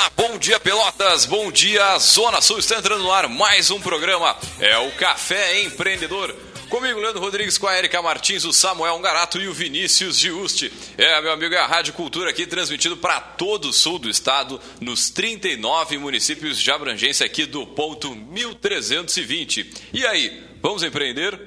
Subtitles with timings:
[0.00, 4.34] Olá, bom dia Pelotas, bom dia Zona Sul, está entrando no ar mais um programa,
[4.58, 6.34] é o Café Empreendedor.
[6.70, 10.72] Comigo, Leandro Rodrigues, com a Erika Martins, o Samuel Garato e o Vinícius Giusti.
[10.96, 14.58] É, meu amigo, é a Rádio Cultura aqui, transmitido para todo o sul do estado,
[14.80, 19.70] nos 39 municípios de abrangência aqui do ponto 1320.
[19.92, 21.38] E aí, vamos empreender?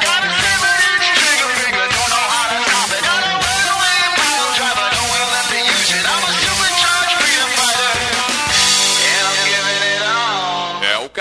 [0.00, 0.03] É,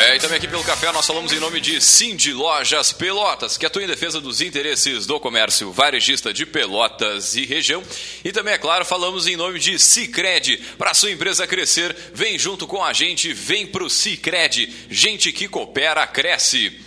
[0.00, 3.66] É, e também aqui pelo café nós falamos em nome de Cindy Lojas Pelotas, que
[3.66, 7.82] atua em defesa dos interesses do comércio varejista de Pelotas e região.
[8.24, 10.56] E também, é claro, falamos em nome de Cicred.
[10.78, 14.74] Para sua empresa crescer, vem junto com a gente, vem pro Cicred.
[14.88, 16.80] Gente que coopera, cresce.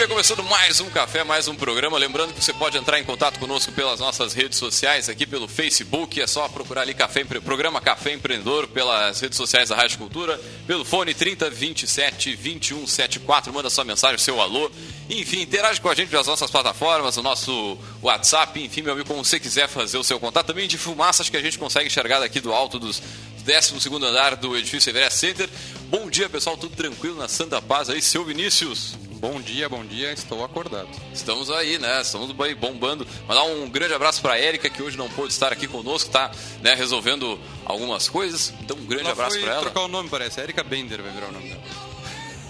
[0.00, 1.98] bem, começando mais um café, mais um programa.
[1.98, 6.18] Lembrando que você pode entrar em contato conosco pelas nossas redes sociais, aqui pelo Facebook,
[6.18, 10.86] é só procurar ali Café, Programa Café Empreendedor, pelas redes sociais da Rádio Cultura, pelo
[10.86, 14.70] fone 3027 2174, manda sua mensagem, seu alô.
[15.10, 19.22] Enfim, interage com a gente pelas nossas plataformas, o nosso WhatsApp, enfim, meu amigo, como
[19.22, 20.46] você quiser fazer o seu contato.
[20.46, 23.02] Também de fumaça, acho que a gente consegue enxergar daqui do alto dos
[23.44, 25.50] 12 andar do edifício Everest Center.
[25.90, 29.09] Bom dia, pessoal, tudo tranquilo na Santa Paz aí, seu Vinícius.
[29.20, 30.88] Bom dia, bom dia, estou acordado.
[31.12, 32.00] Estamos aí, né?
[32.00, 33.06] Estamos aí bombando.
[33.28, 36.30] Mandar um grande abraço para a Érica, que hoje não pôde estar aqui conosco, tá
[36.62, 38.54] né, resolvendo algumas coisas.
[38.62, 39.60] Então, um grande Ela abraço para ela.
[39.60, 40.40] trocar o nome, parece.
[40.40, 41.60] Erika Bender vai virar o nome dela.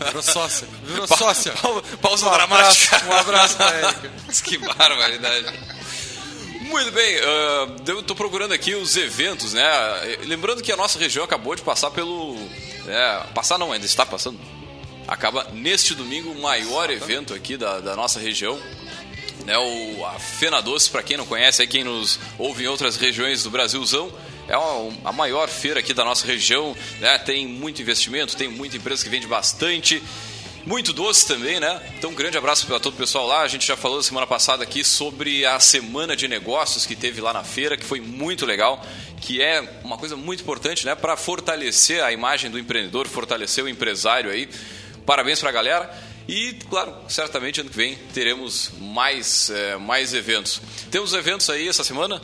[0.07, 0.69] Virou sócia.
[0.85, 1.53] Virou Pa- sócia.
[1.53, 2.97] pa- Pausa Um dramática.
[2.97, 4.11] abraço, um abraço pra Érica.
[4.45, 5.59] que barbaridade.
[6.61, 9.65] Muito bem, ah, eu estou procurando aqui os eventos, né?
[10.25, 12.37] Lembrando que a nossa região acabou de passar pelo.
[12.87, 14.39] é, passar não, ainda está passando.
[15.11, 18.57] Acaba neste domingo o maior evento aqui da, da nossa região.
[19.45, 22.95] Né, o, a Fena Doce, para quem não conhece, é quem nos ouve em outras
[22.95, 24.13] regiões do Brasilzão.
[24.47, 24.55] É
[25.05, 27.19] a maior feira aqui da nossa região, né?
[27.19, 30.01] Tem muito investimento, tem muita empresa que vende bastante.
[30.65, 31.81] Muito doce também, né?
[31.99, 33.41] Então, um grande abraço para todo o pessoal lá.
[33.41, 37.33] A gente já falou semana passada aqui sobre a semana de negócios que teve lá
[37.33, 38.85] na feira, que foi muito legal,
[39.21, 40.95] que é uma coisa muito importante, né?
[40.95, 44.49] Para fortalecer a imagem do empreendedor, fortalecer o empresário aí.
[45.11, 45.91] Parabéns para a galera.
[46.29, 50.63] E, claro, certamente ano que vem teremos mais, eh, mais eventos.
[50.89, 52.23] Temos eventos aí essa semana?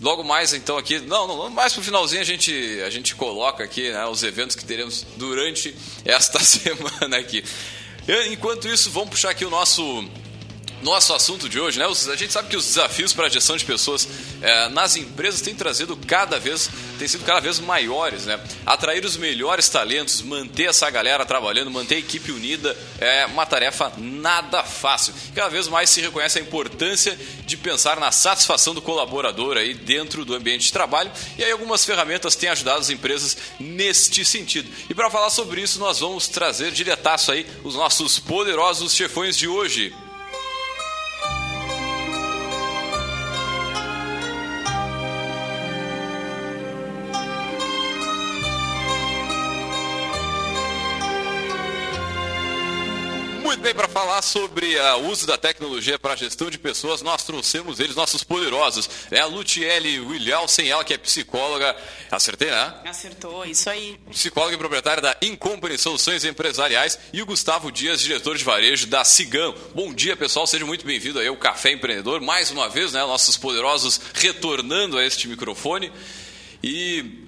[0.00, 1.00] Logo mais, então, aqui.
[1.00, 2.52] Não, não, mais pro finalzinho a gente,
[2.86, 7.42] a gente coloca aqui né, os eventos que teremos durante esta semana aqui.
[8.30, 10.08] Enquanto isso, vamos puxar aqui o nosso.
[10.82, 11.86] Nosso assunto de hoje, né?
[11.86, 14.08] A gente sabe que os desafios para a gestão de pessoas
[14.40, 18.38] eh, nas empresas têm trazido cada vez, têm sido cada vez maiores, né?
[18.64, 23.92] Atrair os melhores talentos, manter essa galera trabalhando, manter a equipe unida é uma tarefa
[23.98, 25.12] nada fácil.
[25.34, 30.24] Cada vez mais se reconhece a importância de pensar na satisfação do colaborador aí dentro
[30.24, 34.70] do ambiente de trabalho e aí algumas ferramentas têm ajudado as empresas neste sentido.
[34.88, 39.48] E para falar sobre isso, nós vamos trazer diretaço aí os nossos poderosos chefões de
[39.48, 39.92] hoje.
[53.58, 57.24] Muito bem, para falar sobre o uso da tecnologia para a gestão de pessoas, nós
[57.24, 58.88] trouxemos eles, nossos poderosos.
[59.10, 61.74] É a Lutiele Williamson, ela que é psicóloga.
[62.08, 62.72] Acertei, né?
[62.84, 63.98] Acertou, isso aí.
[64.12, 67.00] Psicóloga e proprietária da Incompany Soluções Empresariais.
[67.12, 69.52] E o Gustavo Dias, diretor de varejo da Cigam.
[69.74, 70.46] Bom dia, pessoal.
[70.46, 72.20] Seja muito bem-vindo aí ao Café Empreendedor.
[72.20, 73.00] Mais uma vez, né?
[73.00, 75.90] Nossos poderosos retornando a este microfone.
[76.62, 77.24] E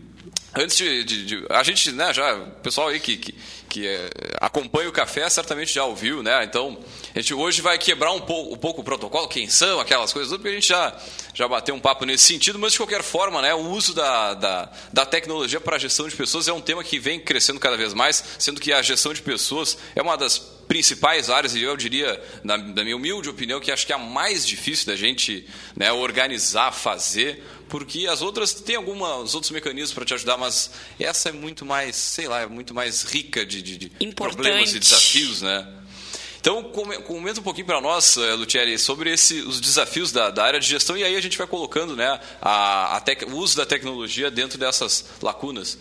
[0.52, 2.34] Antes de, de- de- A gente, né, já.
[2.34, 3.32] O pessoal aí que, que,
[3.70, 6.44] que, é, acompanha o café certamente já ouviu, né?
[6.44, 6.76] Então,
[7.14, 10.32] a gente hoje vai quebrar um pouco, um pouco o protocolo, quem são, aquelas coisas,
[10.32, 10.94] porque a gente já,
[11.32, 14.72] já bateu um papo nesse sentido, mas de qualquer forma, né, o uso da, da,
[14.92, 17.94] da tecnologia para a gestão de pessoas é um tema que vem crescendo cada vez
[17.94, 22.22] mais, sendo que a gestão de pessoas é uma das principais áreas, e eu diria,
[22.44, 25.44] na, na minha humilde opinião, que acho que é a mais difícil da gente
[25.76, 30.70] né, organizar, fazer, porque as outras tem alguns outros mecanismos para te ajudar, mas
[31.00, 34.78] essa é muito mais, sei lá, é muito mais rica de, de, de problemas e
[34.78, 35.66] desafios, né?
[36.38, 40.44] Então, come- comenta um pouquinho para nós, eh, Lutieri, sobre esse, os desafios da, da
[40.44, 43.56] área de gestão e aí a gente vai colocando né, a, a tec- o uso
[43.56, 45.76] da tecnologia dentro dessas lacunas.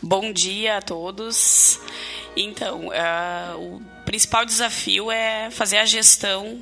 [0.00, 1.80] Bom dia a todos.
[2.36, 6.60] Então, ah, o principal desafio é fazer a gestão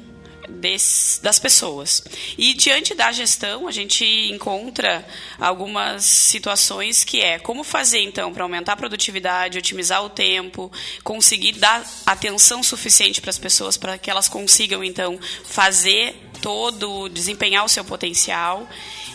[1.23, 2.03] das pessoas.
[2.37, 5.07] E diante da gestão, a gente encontra
[5.39, 10.71] algumas situações que é como fazer então para aumentar a produtividade, otimizar o tempo,
[11.03, 17.65] conseguir dar atenção suficiente para as pessoas para que elas consigam então fazer todo, desempenhar
[17.65, 18.69] o seu potencial.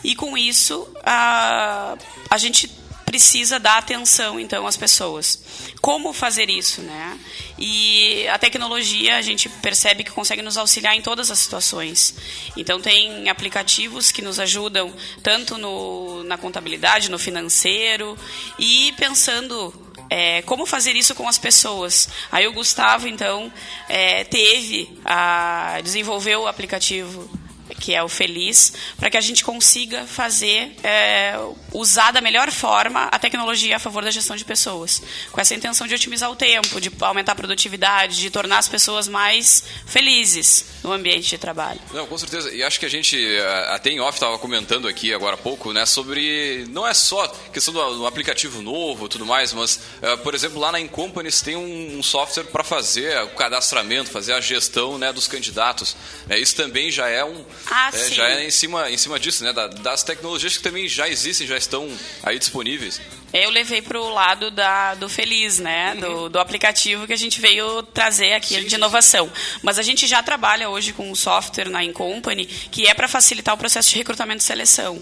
[0.03, 1.97] E com isso, a,
[2.29, 2.69] a gente
[3.07, 5.41] precisa dar atenção então às pessoas.
[5.79, 7.17] Como fazer isso, né?
[7.57, 12.13] E a tecnologia a gente percebe que consegue nos auxiliar em todas as situações.
[12.57, 14.93] Então tem aplicativos que nos ajudam
[15.23, 18.17] tanto no, na contabilidade, no financeiro
[18.59, 19.73] e pensando
[20.09, 22.09] é, como fazer isso com as pessoas.
[22.29, 23.51] Aí o Gustavo então
[23.87, 27.46] é, teve a desenvolveu o aplicativo
[27.79, 31.35] que é o Feliz, para que a gente consiga fazer, é,
[31.73, 35.01] usar da melhor forma a tecnologia a favor da gestão de pessoas,
[35.31, 39.07] com essa intenção de otimizar o tempo, de aumentar a produtividade, de tornar as pessoas
[39.07, 41.79] mais felizes no ambiente de trabalho.
[41.93, 42.53] Não, com certeza.
[42.53, 45.71] E acho que a gente, eh, até em off, estava comentando aqui agora há pouco,
[45.73, 46.65] né, sobre.
[46.69, 50.71] Não é só questão do, aplicativo novo e tudo mais, mas, eh, por exemplo, lá
[50.71, 55.27] na Incompanies tem um, um software para fazer o cadastramento, fazer a gestão né, dos
[55.27, 55.95] candidatos.
[56.27, 56.39] né.
[56.39, 57.45] isso também já é um.
[57.69, 58.15] Ah, é, sim.
[58.15, 59.51] já é em cima, em cima disso, né?
[59.53, 61.87] da- das tecnologias que também já existem, já estão
[62.23, 62.99] aí disponíveis.
[63.33, 65.95] Eu levei para o lado da, do Feliz, né?
[65.95, 68.61] Do, do aplicativo que a gente veio trazer aqui Uhum.
[68.61, 69.31] Sim, de sim, inovação.
[69.61, 73.53] Mas a gente já trabalha hoje com um software na Incompany que é para facilitar
[73.53, 74.99] o processo de recrutamento e seleção.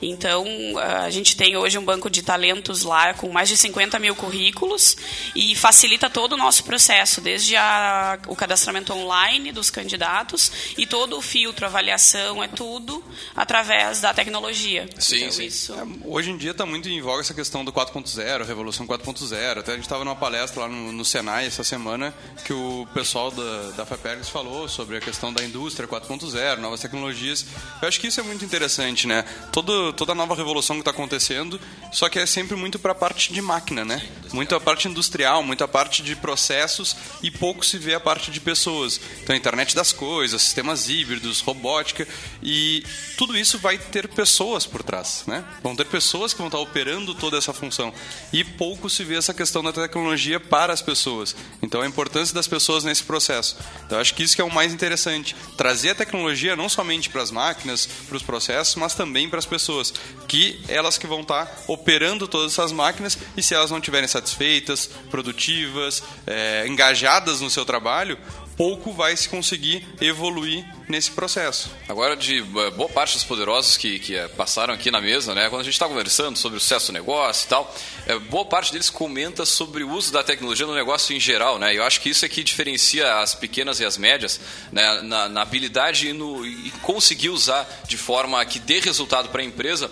[0.00, 0.44] Então,
[0.78, 4.96] a gente tem hoje um banco de talentos lá com mais de 50 mil currículos
[5.34, 11.16] e facilita todo o nosso processo, desde a, o cadastramento online dos candidatos e todo
[11.16, 13.02] o filtro, avaliação, é tudo
[13.34, 14.88] através da tecnologia.
[14.98, 15.44] Sim, então, sim.
[15.46, 15.74] Isso...
[16.04, 19.58] Hoje em dia está muito em voga essa questão do 4.0, Revolução 4.0.
[19.58, 22.14] Até a gente estava numa palestra lá no, no Senai essa semana
[22.44, 27.46] que o pessoal da, da FAPERGS falou sobre a questão da indústria 4.0, novas tecnologias.
[27.80, 29.24] Eu acho que isso é muito interessante, né?
[29.52, 31.60] Todo, toda nova revolução que está acontecendo,
[31.92, 34.06] só que é sempre muito para a parte de máquina, né?
[34.32, 38.30] Muito a parte industrial, muito a parte de processos e pouco se vê a parte
[38.30, 39.00] de pessoas.
[39.22, 42.06] Então, a internet das coisas, sistemas híbridos, robótica
[42.42, 42.84] e
[43.16, 45.44] tudo isso vai ter pessoas por trás, né?
[45.62, 47.92] Vão ter pessoas que vão estar operando toda essa função
[48.32, 51.34] e pouco se vê essa questão da tecnologia para as pessoas.
[51.62, 53.56] Então, a importância das pessoas nesse processo.
[53.86, 57.22] Então, acho que isso que é o mais interessante, trazer a tecnologia não somente para
[57.22, 59.92] as máquinas, para os processos, mas também para as pessoas,
[60.26, 64.90] que elas que vão estar operando todas essas máquinas e se elas não estiverem satisfeitas,
[65.10, 68.18] produtivas, eh, engajadas no seu trabalho,
[68.56, 71.70] pouco vai se conseguir evoluir nesse processo.
[71.88, 75.48] Agora, de eh, boa parte dos poderosos que, que eh, passaram aqui na mesa, né,
[75.48, 77.74] quando a gente está conversando sobre o sucesso do negócio e tal,
[78.06, 81.58] eh, boa parte deles comenta sobre o uso da tecnologia no negócio em geral.
[81.58, 85.28] Né, eu acho que isso é que diferencia as pequenas e as médias né, na,
[85.28, 89.90] na habilidade e, no, e conseguir usar de forma que dê resultado para a empresa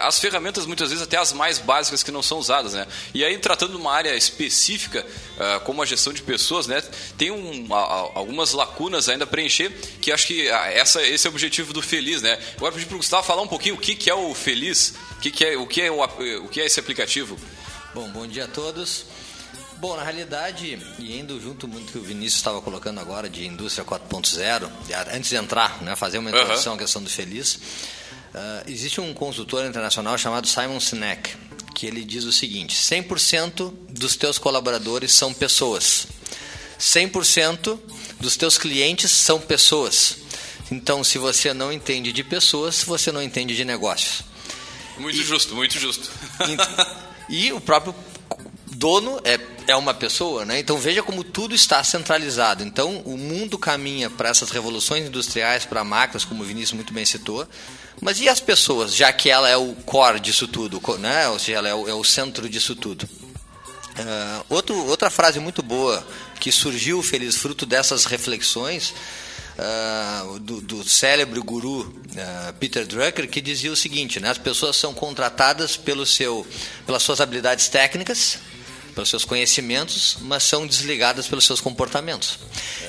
[0.00, 2.74] as ferramentas, muitas vezes, até as mais básicas que não são usadas.
[2.74, 2.86] Né.
[3.12, 5.04] E aí, tratando de uma área específica,
[5.64, 6.82] como a gestão de pessoas, né,
[7.18, 7.66] tem um,
[8.14, 9.70] algumas lacunas ainda a preencher,
[10.00, 12.38] que acho que ah, essa, esse é o objetivo do Feliz, né?
[12.56, 15.20] Agora pedir para o Gustavo falar um pouquinho o que, que é o Feliz, o
[15.20, 16.02] que, que é, o, que é o,
[16.44, 17.38] o que é esse aplicativo.
[17.94, 19.06] Bom, bom dia a todos.
[19.76, 23.84] Bom, na realidade, e indo junto muito que o Vinícius estava colocando agora de indústria
[23.84, 27.58] 4.0, e antes de entrar, né, fazer uma introdução à questão do Feliz,
[28.34, 31.36] ah, existe um consultor internacional chamado Simon Sinek,
[31.74, 36.06] que ele diz o seguinte: 100% dos teus colaboradores são pessoas.
[36.84, 37.78] 100%
[38.20, 40.18] dos teus clientes são pessoas.
[40.70, 44.22] Então, se você não entende de pessoas, você não entende de negócios.
[44.98, 46.10] Muito justo, muito justo.
[47.26, 47.94] E o próprio
[48.66, 50.58] dono é, é uma pessoa, né?
[50.58, 52.62] Então veja como tudo está centralizado.
[52.62, 57.06] Então o mundo caminha para essas revoluções industriais, para máquinas, como o Vinícius muito bem
[57.06, 57.48] citou.
[57.98, 61.28] Mas e as pessoas, já que ela é o core disso tudo, né?
[61.28, 63.08] Ou seja, ela é o, é o centro disso tudo.
[63.96, 66.04] Uh, outro, outra frase muito boa
[66.40, 68.92] que surgiu, feliz fruto dessas reflexões,
[69.58, 74.76] uh, do, do célebre guru uh, Peter Drucker, que dizia o seguinte: né, as pessoas
[74.76, 76.46] são contratadas pelo seu,
[76.84, 78.38] pelas suas habilidades técnicas,
[78.94, 82.40] pelos seus conhecimentos, mas são desligadas pelos seus comportamentos.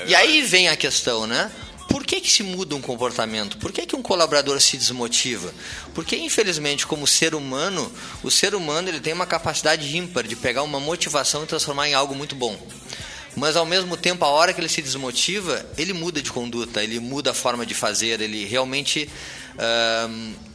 [0.02, 1.52] É e aí vem a questão, né?
[1.88, 3.58] Por que, que se muda um comportamento?
[3.58, 5.54] Por que, que um colaborador se desmotiva?
[5.94, 7.92] Porque, infelizmente, como ser humano,
[8.24, 11.94] o ser humano ele tem uma capacidade ímpar de pegar uma motivação e transformar em
[11.94, 12.60] algo muito bom
[13.36, 17.00] mas ao mesmo tempo, a hora que ele se desmotiva, ele muda de conduta, ele
[17.00, 19.10] muda a forma de fazer, ele realmente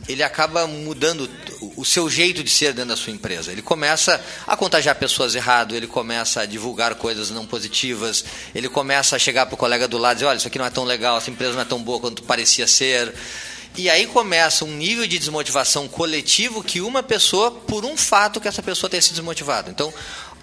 [0.09, 1.31] ele acaba mudando
[1.77, 3.51] o seu jeito de ser dentro da sua empresa.
[3.53, 9.17] Ele começa a contagiar pessoas errado, ele começa a divulgar coisas não positivas, ele começa
[9.17, 10.85] a chegar para o colega do lado e dizer, olha, isso aqui não é tão
[10.85, 13.15] legal, essa empresa não é tão boa quanto parecia ser.
[13.77, 18.49] E aí começa um nível de desmotivação coletivo que uma pessoa, por um fato que
[18.49, 19.71] essa pessoa tenha se desmotivado.
[19.71, 19.95] Então,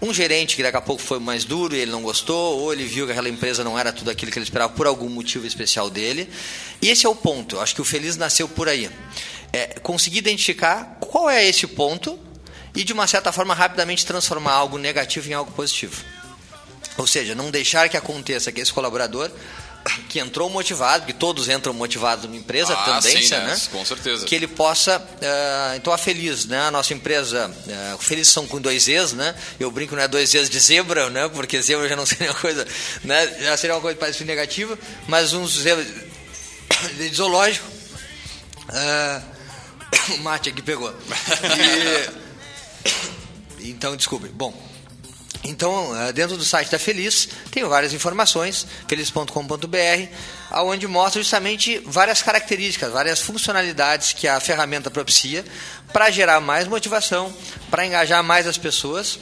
[0.01, 2.85] um gerente que daqui a pouco foi mais duro e ele não gostou, ou ele
[2.85, 5.89] viu que aquela empresa não era tudo aquilo que ele esperava por algum motivo especial
[5.89, 6.29] dele.
[6.81, 7.59] E esse é o ponto.
[7.59, 8.89] Acho que o feliz nasceu por aí.
[9.51, 12.19] É conseguir identificar qual é esse ponto
[12.75, 16.03] e, de uma certa forma, rapidamente transformar algo negativo em algo positivo.
[16.97, 19.31] Ou seja, não deixar que aconteça que esse colaborador
[20.09, 23.53] que entrou motivado, que todos entram motivados numa empresa, ah, tendência, sim, né?
[23.53, 23.61] né?
[23.71, 24.25] Com certeza.
[24.25, 26.61] Que ele possa, uh, então a Feliz, né?
[26.61, 29.35] A nossa empresa, uh, Feliz são com dois E's, né?
[29.59, 31.29] Eu brinco, não é dois E's de zebra, né?
[31.29, 32.67] Porque zebra já não seria uma coisa,
[33.03, 33.27] né?
[33.41, 34.77] Já seria uma coisa parece negativa,
[35.07, 35.87] mas uns zebras
[36.97, 37.67] de zoológico.
[38.69, 39.37] Uh,
[40.15, 40.93] o mate aqui pegou.
[43.59, 44.27] E, então, desculpe.
[44.29, 44.53] Bom,
[45.43, 50.07] então, eh, dentro do site da Feliz, tem várias informações, feliz.com.br,
[50.51, 55.45] onde mostra justamente várias características, várias funcionalidades que a ferramenta propicia
[55.93, 57.33] para gerar mais motivação,
[57.69, 59.19] para engajar mais as pessoas,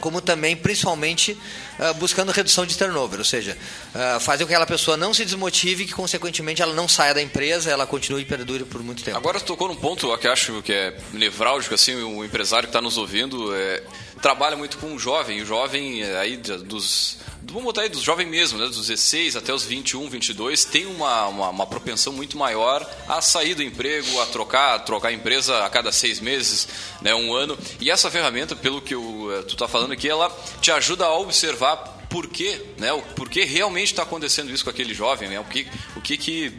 [0.00, 1.38] como também, principalmente,
[1.78, 3.56] eh, buscando redução de turnover, ou seja,
[3.94, 7.14] eh, fazer com que aquela pessoa não se desmotive e que, consequentemente, ela não saia
[7.14, 9.16] da empresa, ela continue e perdure por muito tempo.
[9.16, 12.96] Agora, tocou num ponto que acho que é nevrálgico, assim, o empresário que está nos
[12.96, 13.82] ouvindo, é
[14.22, 18.28] trabalha muito com o jovem, o jovem é, aí dos vamos botar aí dos jovens
[18.28, 22.88] mesmo, né, dos 16 até os 21, 22, tem uma, uma, uma, propensão muito maior
[23.08, 26.68] a sair do emprego, a trocar, a trocar empresa a cada seis meses,
[27.02, 27.58] né, um ano.
[27.80, 30.30] E essa ferramenta, pelo que eu, eh, tu está falando aqui, ela
[30.60, 34.92] te ajuda a observar por quê, né, o porquê realmente está acontecendo isso com aquele
[34.92, 35.66] jovem, né, o que,
[35.96, 36.52] o que que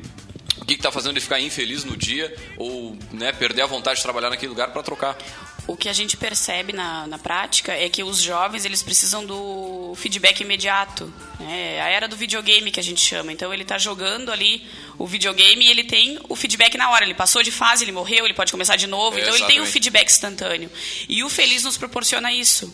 [0.58, 4.04] o que está fazendo ele ficar infeliz no dia ou né, perder a vontade de
[4.04, 5.18] trabalhar naquele lugar para trocar?
[5.66, 9.94] o que a gente percebe na, na prática é que os jovens eles precisam do
[9.96, 11.12] feedback imediato.
[11.40, 11.82] Né?
[11.82, 13.32] A era do videogame que a gente chama.
[13.32, 14.68] Então ele está jogando ali
[14.98, 17.06] o videogame e ele tem o feedback na hora.
[17.06, 19.18] Ele passou de fase, ele morreu, ele pode começar de novo.
[19.18, 20.70] É, então ele tem o feedback instantâneo.
[21.08, 22.74] E o Feliz nos proporciona isso.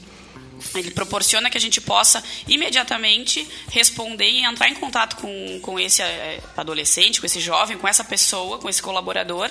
[0.75, 6.01] Ele proporciona que a gente possa imediatamente responder e entrar em contato com, com esse
[6.01, 9.49] eh, adolescente, com esse jovem, com essa pessoa, com esse colaborador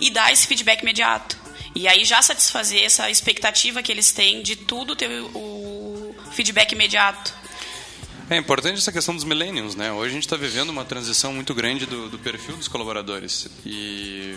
[0.00, 1.36] e dar esse feedback imediato.
[1.74, 7.34] E aí já satisfazer essa expectativa que eles têm de tudo ter o feedback imediato.
[8.28, 9.92] É importante essa questão dos millennials, né?
[9.92, 13.46] Hoje a gente está vivendo uma transição muito grande do, do perfil dos colaboradores.
[13.64, 14.36] E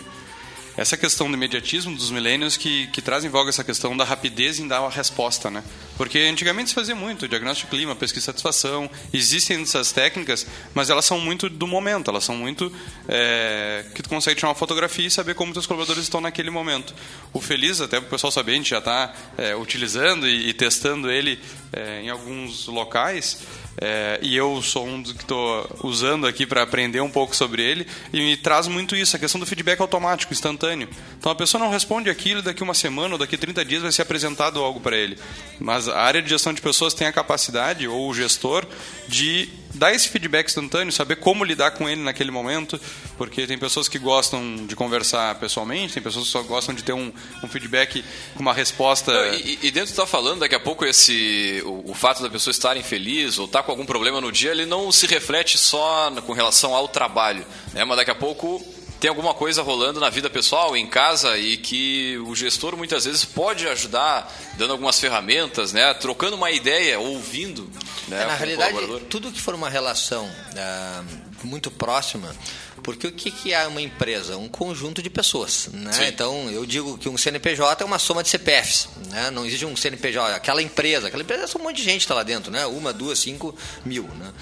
[0.76, 4.58] essa questão do imediatismo dos milênios que, que traz em voga essa questão da rapidez
[4.58, 5.62] em dar uma resposta, né?
[5.96, 10.90] Porque antigamente se fazia muito, diagnóstico de clima, pesquisa de satisfação, existem essas técnicas, mas
[10.90, 12.72] elas são muito do momento, elas são muito
[13.08, 16.94] é, que tu consegue tirar uma fotografia e saber como teus colaboradores estão naquele momento.
[17.32, 20.54] O Feliz, até para o pessoal saber, a gente já está é, utilizando e, e,
[20.54, 21.38] testando ele
[21.72, 23.38] é, em alguns locais,
[23.80, 27.62] é, e eu sou um dos que estou usando aqui para aprender um pouco sobre
[27.62, 30.86] ele e me traz muito isso, a questão do feedback automático, instantâneo.
[31.18, 34.02] Então a pessoa não responde aquilo daqui uma semana ou daqui 30 dias vai ser
[34.02, 35.18] apresentado algo para ele.
[35.58, 38.66] Mas a área de gestão de pessoas tem a capacidade, ou o gestor,
[39.08, 39.48] de
[39.80, 42.78] dar esse feedback instantâneo, saber como lidar com ele naquele momento,
[43.16, 46.92] porque tem pessoas que gostam de conversar pessoalmente, tem pessoas que só gostam de ter
[46.92, 47.10] um,
[47.42, 49.10] um feedback com uma resposta.
[49.10, 52.52] Não, e, e, dentro está falando, daqui a pouco esse o, o, fato da pessoa
[52.52, 56.10] estar infeliz ou estar tá com algum problema no dia, ele não se reflete só
[56.26, 57.82] com relação ao trabalho, né?
[57.82, 58.62] Mas daqui a pouco
[59.00, 63.24] tem alguma coisa rolando na vida pessoal, em casa, e que o gestor muitas vezes
[63.24, 65.94] pode ajudar, dando algumas ferramentas, né?
[65.94, 67.62] trocando uma ideia, ouvindo.
[68.08, 68.76] Né, é, na realidade,
[69.08, 72.34] tudo que for uma relação uh, muito próxima,
[72.82, 74.36] Porque o que, que é uma empresa?
[74.36, 75.68] Um conjunto de pessoas.
[75.72, 75.92] Né?
[75.92, 76.04] Sim.
[76.06, 78.88] Então, eu digo que um CNPJ é uma soma de CPFs.
[79.10, 79.30] Né?
[79.30, 80.34] Não existe um CNPJ.
[80.34, 82.50] Aquela empresa, aquela empresa é um monte de gente que está lá dentro.
[82.50, 82.64] Né?
[82.66, 83.54] Uma, duas, cinco
[83.84, 84.04] mil.
[84.04, 84.32] Né?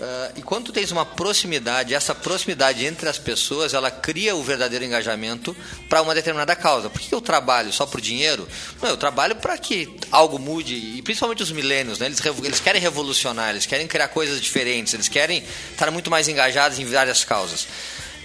[0.00, 4.42] Ah, e quando tu tens uma proximidade, essa proximidade entre as pessoas, ela cria o
[4.42, 5.56] verdadeiro engajamento
[5.88, 6.88] para uma determinada causa.
[6.88, 8.46] Por que eu trabalho só por dinheiro?
[8.80, 12.06] Não, eu trabalho para que algo mude, e principalmente os milênios, né?
[12.06, 16.78] eles, eles querem revolucionar, eles querem criar coisas diferentes, eles querem estar muito mais engajados
[16.78, 17.66] em várias causas.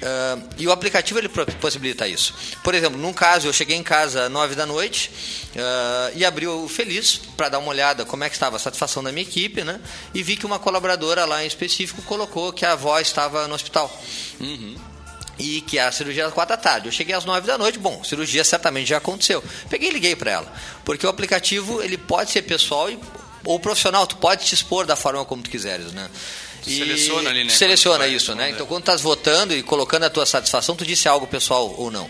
[0.04, 2.34] Ah, e o aplicativo ele possibilita isso.
[2.64, 5.10] Por exemplo, num caso, eu cheguei em casa às 9 da noite
[5.58, 9.02] ah, e abri o Feliz para dar uma olhada como é que estava a satisfação
[9.02, 9.80] da minha equipe, né?
[10.14, 13.90] E vi que uma colaboradora lá em específico colocou que a avó estava no hospital.
[15.40, 16.88] E que a cirurgia era às 4 da tarde.
[16.88, 19.44] Eu cheguei às 9 da noite, bom, cirurgia certamente já aconteceu.
[19.70, 20.54] Peguei e liguei para ela.
[20.84, 23.00] Porque o aplicativo, ele pode ser pessoal e,
[23.44, 26.10] ou profissional, tu pode te expor da forma como tu quiseres, né?
[26.68, 28.50] E Seleciona ali, né, Seleciona vai isso, né?
[28.50, 32.10] Então, quando estás votando e colocando a tua satisfação, tu disse algo pessoal ou não.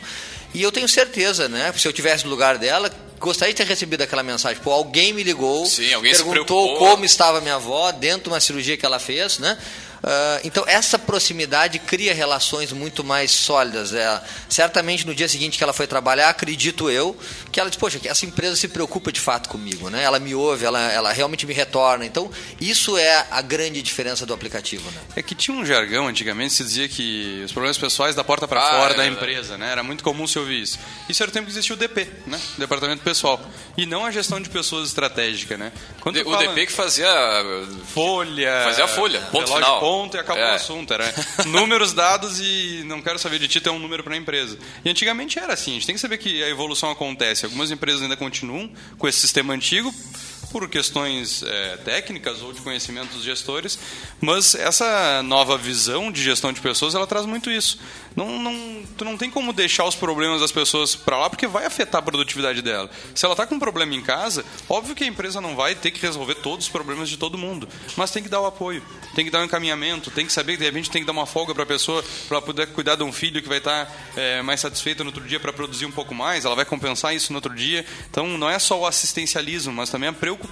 [0.53, 1.73] E eu tenho certeza, né?
[1.75, 4.61] Se eu tivesse no lugar dela, gostaria de ter recebido aquela mensagem.
[4.61, 8.77] Pô, alguém me ligou, Sim, alguém perguntou como estava minha avó dentro de uma cirurgia
[8.77, 9.57] que ela fez, né?
[10.03, 13.93] Ah, então essa proximidade cria relações muito mais sólidas.
[13.93, 17.17] É, certamente no dia seguinte que ela foi trabalhar, acredito eu,
[17.51, 20.03] que ela disse, poxa, que essa empresa se preocupa de fato comigo, né?
[20.03, 22.05] Ela me ouve, ela, ela realmente me retorna.
[22.05, 22.29] Então
[22.59, 24.99] isso é a grande diferença do aplicativo, né?
[25.15, 28.61] É que tinha um jargão antigamente, se dizia que os problemas pessoais da porta para
[28.61, 29.71] Ah, fora é da empresa, né?
[29.71, 30.79] Era muito comum se ouvir isso.
[31.07, 32.39] Isso era o tempo que existia o DP, né?
[32.57, 33.39] Departamento Pessoal.
[33.77, 35.71] E não a gestão de pessoas estratégica, né?
[36.01, 37.07] Quando O fala DP que fazia.
[37.93, 39.79] folha, Fazia a folha, ponto final.
[39.79, 40.51] ponto e acabou É.
[40.51, 40.93] o assunto.
[40.93, 41.13] Era
[41.47, 44.57] números, dados e não quero saber de ti, tem um número para a empresa.
[44.83, 47.45] E antigamente era assim, a gente tem que saber que a evolução acontece.
[47.45, 49.93] Algumas empresas ainda continuam com esse sistema antigo
[50.53, 53.79] por questões é, técnicas ou de conhecimento dos gestores,
[54.21, 57.79] mas essa nova visão de gestão de pessoas, ela traz muito isso.
[58.15, 61.65] Não, não, tu não tem como deixar os problemas das pessoas para lá, porque vai
[61.65, 62.87] afetar a produtividade dela.
[63.15, 65.89] Se ela está com um problema em casa, óbvio que a empresa não vai ter
[65.89, 67.67] que resolver todos os problemas de todo mundo,
[67.97, 68.83] mas tem que dar o apoio,
[69.15, 71.25] tem que dar o encaminhamento, tem que saber que de repente tem que dar uma
[71.25, 74.43] folga para a pessoa, para ela poder cuidar de um filho que vai estar é,
[74.43, 77.37] mais satisfeito no outro dia para produzir um pouco mais, ela vai compensar isso no
[77.37, 77.83] outro dia.
[78.11, 80.42] Então não é só o assistencialismo, mas também a preocupação,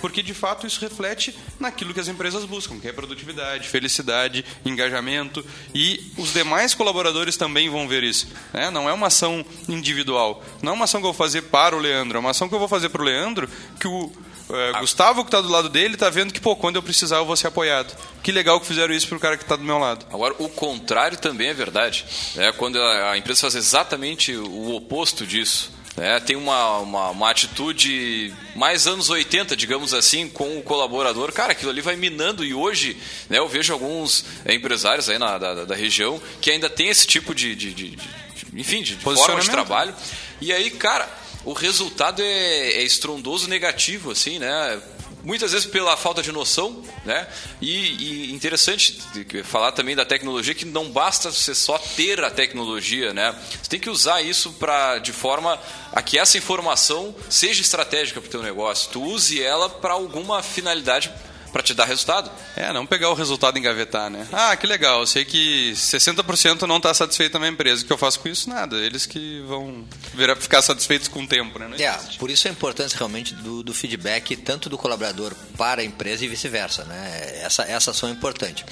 [0.00, 5.44] porque de fato isso reflete naquilo que as empresas buscam, que é produtividade, felicidade, engajamento
[5.74, 8.28] e os demais colaboradores também vão ver isso.
[8.52, 8.70] né?
[8.70, 11.78] Não é uma ação individual, não é uma ação que eu vou fazer para o
[11.78, 14.12] Leandro, é uma ação que eu vou fazer para o Leandro que o
[14.50, 17.26] é, Gustavo que está do lado dele está vendo que pô, quando eu precisar eu
[17.26, 17.94] vou ser apoiado.
[18.22, 20.06] Que legal que fizeram isso pro cara que está do meu lado.
[20.10, 22.04] Agora, o contrário também é verdade.
[22.34, 22.50] Né?
[22.52, 25.70] Quando a empresa faz exatamente o oposto disso.
[25.98, 26.20] Né?
[26.20, 31.32] Tem uma, uma, uma atitude mais anos 80, digamos assim, com o colaborador.
[31.32, 32.44] Cara, aquilo ali vai minando.
[32.44, 32.96] E hoje
[33.28, 37.06] né, eu vejo alguns é, empresários aí na, da, da região que ainda tem esse
[37.06, 38.08] tipo de, de, de- de-
[38.54, 39.94] enfim, de, forma de trabalho.
[40.40, 41.08] E aí, cara,
[41.44, 44.80] o resultado é, é estrondoso negativo, assim, né?
[45.28, 47.28] Muitas vezes pela falta de noção, né?
[47.60, 48.98] E, e interessante
[49.44, 53.38] falar também da tecnologia que não basta você só ter a tecnologia, né?
[53.62, 55.60] Você tem que usar isso para de forma
[55.92, 58.88] a que essa informação seja estratégica para o teu negócio.
[58.90, 61.12] Tu use ela para alguma finalidade
[61.52, 62.30] para te dar resultado.
[62.56, 64.26] É, não pegar o resultado e engavetar, né?
[64.32, 67.82] Ah, que legal, eu sei que 60% não está satisfeito na minha empresa.
[67.82, 68.48] O que eu faço com isso?
[68.48, 68.76] Nada.
[68.76, 69.84] Eles que vão
[70.14, 71.68] virar, ficar satisfeitos com o tempo, né?
[71.78, 76.24] É, por isso a importância realmente do, do feedback, tanto do colaborador para a empresa
[76.24, 76.84] e vice-versa.
[76.84, 77.40] Né?
[77.42, 78.64] Essa, essa ação é importante.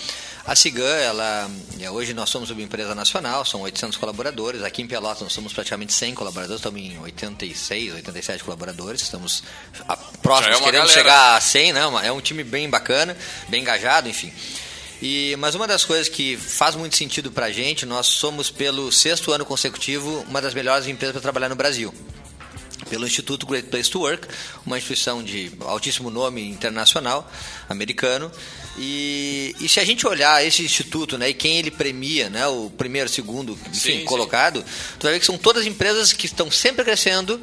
[0.44, 4.62] A Cigan, ela, é, hoje nós somos uma empresa nacional, são 800 colaboradores.
[4.62, 9.02] Aqui em Pelotas nós somos praticamente 100 colaboradores, estamos em 86, 87 colaboradores.
[9.02, 9.42] Estamos
[9.88, 11.10] a- próximos, é queremos galera.
[11.10, 11.80] chegar a 100, né?
[12.04, 13.16] É um time bem bacana,
[13.48, 14.32] bem engajado, enfim.
[15.00, 18.90] E, mas uma das coisas que faz muito sentido para a gente, nós somos pelo
[18.90, 21.92] sexto ano consecutivo uma das melhores empresas para trabalhar no Brasil
[22.88, 24.28] pelo Instituto Great Place to Work,
[24.64, 27.28] uma instituição de altíssimo nome internacional,
[27.68, 28.30] americano.
[28.78, 32.70] E, e se a gente olhar esse instituto, né, e quem ele premia, né, o
[32.70, 34.04] primeiro, segundo, enfim, Sim, sim.
[34.04, 34.64] colocado,
[34.98, 37.40] tu vai ver que são todas empresas que estão sempre crescendo,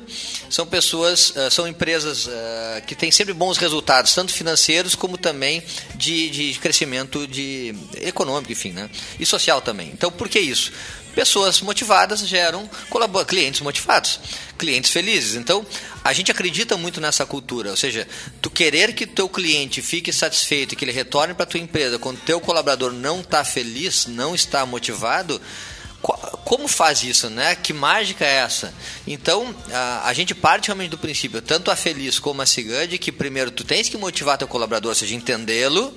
[0.49, 5.63] são pessoas, ah, são empresas ah, que têm sempre bons resultados, tanto financeiros como também
[5.95, 9.89] de, de crescimento de econômico, enfim, né, e social também.
[9.93, 10.71] Então, por que isso?
[11.15, 12.69] Pessoas motivadas geram
[13.27, 14.19] clientes motivados,
[14.57, 15.35] clientes felizes.
[15.35, 15.65] Então,
[16.03, 18.07] a gente acredita muito nessa cultura, ou seja,
[18.41, 22.19] tu querer que teu cliente fique satisfeito e que ele retorne para tua empresa quando
[22.21, 25.39] teu colaborador não está feliz, não está motivado,
[26.01, 27.55] co- como faz isso, né?
[27.55, 28.73] Que mágica é essa?
[29.05, 32.97] Então, a, a gente parte realmente do princípio, tanto a Feliz como a Cigã, de
[32.97, 35.95] que primeiro tu tens que motivar teu colaborador, ou seja, entendê-lo,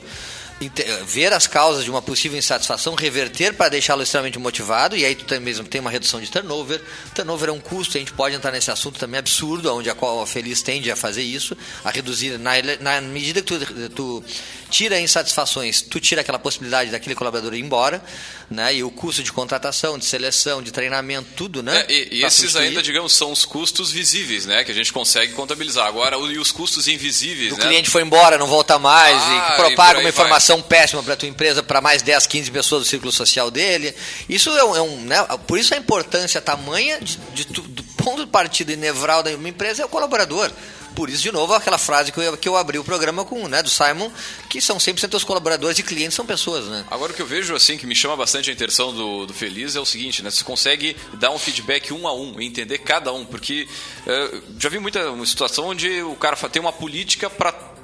[1.05, 5.25] ver as causas de uma possível insatisfação, reverter para deixá-lo extremamente motivado, e aí tu
[5.25, 6.81] tem mesmo tem uma redução de turnover.
[7.15, 10.23] Turnover é um custo, a gente pode entrar nesse assunto também absurdo, onde a qual
[10.23, 12.39] a Feliz tende a fazer isso, a reduzir.
[12.39, 14.25] Na, na medida que tu, tu
[14.71, 18.03] tira insatisfações, tu tira aquela possibilidade daquele colaborador ir embora,
[18.51, 18.75] né?
[18.77, 21.85] E o custo de contratação, de seleção, de treinamento, tudo, né?
[21.89, 22.69] É, e, e esses substituir.
[22.69, 24.65] ainda, digamos, são os custos visíveis, né?
[24.65, 25.87] Que a gente consegue contabilizar.
[25.87, 27.63] Agora, e os custos invisíveis, O né?
[27.67, 31.17] cliente foi embora, não volta mais, Ah, e e propaga aí uma informação péssima para
[31.17, 33.95] tua empresa para mais 10, 15 pessoas do círculo social dele.
[34.29, 38.25] Isso é um, é um, né, por isso a importância tamanha de, de do ponto
[38.25, 40.51] de partida e nevral da uma empresa é o colaborador.
[40.97, 43.63] Por isso, de novo, aquela frase que eu, que eu abri o programa com, né,
[43.63, 44.11] do Simon,
[44.49, 46.87] que são 100% os colaboradores e clientes são pessoas, né?
[46.91, 49.77] Agora o que eu vejo assim que me chama bastante a atenção do, do Feliz
[49.77, 50.31] é o seguinte, né?
[50.31, 53.69] Você consegue dar um feedback um a um, entender cada um, porque
[54.07, 57.76] eh, já vi muita uma situação onde o cara tem uma política para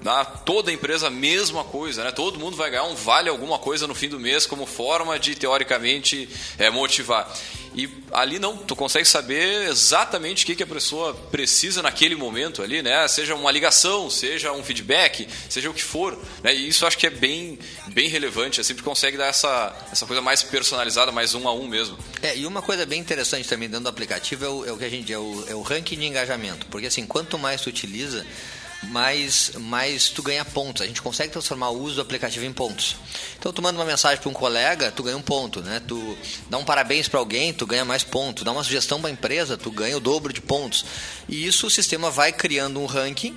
[0.44, 2.12] toda a empresa a mesma coisa, né?
[2.12, 5.34] Todo mundo vai ganhar um vale alguma coisa no fim do mês como forma de
[5.34, 7.32] teoricamente eh, motivar.
[7.74, 12.62] E ali não, tu consegue saber exatamente o que, que a pessoa precisa naquele momento
[12.62, 13.08] ali, né?
[13.08, 16.54] Seja uma ligação, seja um feedback, seja o que for, né?
[16.54, 20.20] E isso acho que é bem, bem relevante, assim, porque consegue dar essa, essa coisa
[20.20, 21.96] mais personalizada, mais um a um mesmo.
[22.20, 24.84] É, e uma coisa bem interessante também dentro do aplicativo é o, é o que
[24.84, 26.66] a gente é o, é o ranking de engajamento.
[26.66, 28.26] Porque assim, quanto mais tu utiliza,
[28.84, 30.82] mais, mais tu ganha pontos.
[30.82, 32.96] A gente consegue transformar o uso do aplicativo em pontos.
[33.38, 35.80] Então tu manda uma mensagem para um colega, tu ganha um ponto, né?
[35.86, 36.16] Tu
[36.48, 38.44] dá um parabéns para alguém, tu ganha mais pontos.
[38.44, 40.84] Dá uma sugestão para a empresa, tu ganha o dobro de pontos.
[41.28, 43.36] E isso o sistema vai criando um ranking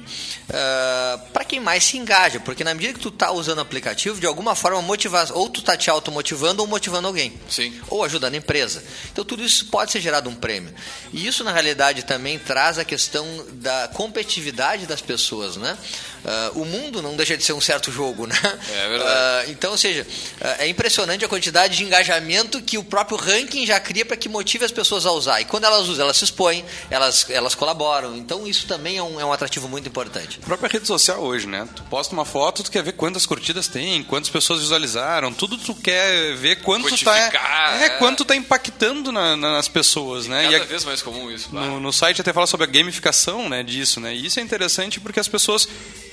[1.34, 4.26] para quem mais se engaja, porque na medida que tu tá usando o aplicativo, de
[4.26, 7.80] alguma forma motivar, ou tu tá te automotivando ou motivando alguém Sim.
[7.90, 8.84] ou ajudando a empresa.
[9.12, 10.74] Então tudo isso pode ser gerado um prêmio.
[11.14, 15.78] E isso na realidade também traz a questão da competitividade das pessoas, né?
[16.28, 18.36] Ah, o mundo não deixa de ser um certo jogo, né?
[18.74, 19.10] É verdade.
[19.12, 20.08] Ah, então, ou seja,
[20.42, 24.28] ah, é impressionante a quantidade de engajamento que o próprio ranking já cria para que
[24.28, 25.40] motive as pessoas a usar.
[25.42, 28.18] E quando elas usam, elas se expõem, elas, elas colaboram.
[28.18, 30.40] Então isso também é um, é um atrativo muito importante.
[30.42, 31.68] A própria rede social hoje, né?
[31.76, 35.76] Tu posta uma foto, tu quer ver quantas curtidas tem, quantas pessoas visualizaram, tudo tu
[35.76, 37.18] quer ver quanto tu tá,
[37.80, 37.90] é, é.
[38.00, 40.44] quanto tá impactando na- na- nas pessoas, né?
[40.46, 41.50] Cada E a- vez mais comum isso.
[41.54, 44.16] no, no site até fala sobre a gamificação né, disso, né?
[44.16, 45.68] E isso é interessante porque as pessoas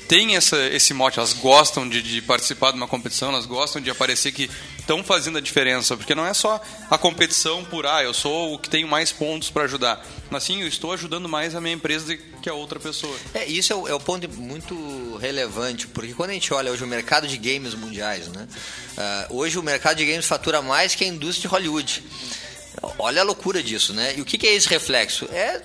[0.09, 3.91] têm essa, esse mote, elas gostam de, de participar de uma competição, elas gostam de
[3.91, 6.61] aparecer que estão fazendo a diferença, porque não é só
[6.91, 10.05] a competição por, ah, eu sou o que tenho mais pontos para ajudar.
[10.31, 13.17] Mas sim, eu estou ajudando mais a minha empresa que a outra pessoa.
[13.33, 16.83] É, isso é o, é o ponto muito relevante, porque quando a gente olha hoje
[16.83, 18.47] o mercado de games mundiais, né?
[18.97, 22.05] Ah, hoje o mercado de games fatura mais que a indústria de Hollywood.
[22.99, 24.15] Olha a loucura disso, né?
[24.17, 25.27] E o que, que é esse reflexo?
[25.33, 25.62] É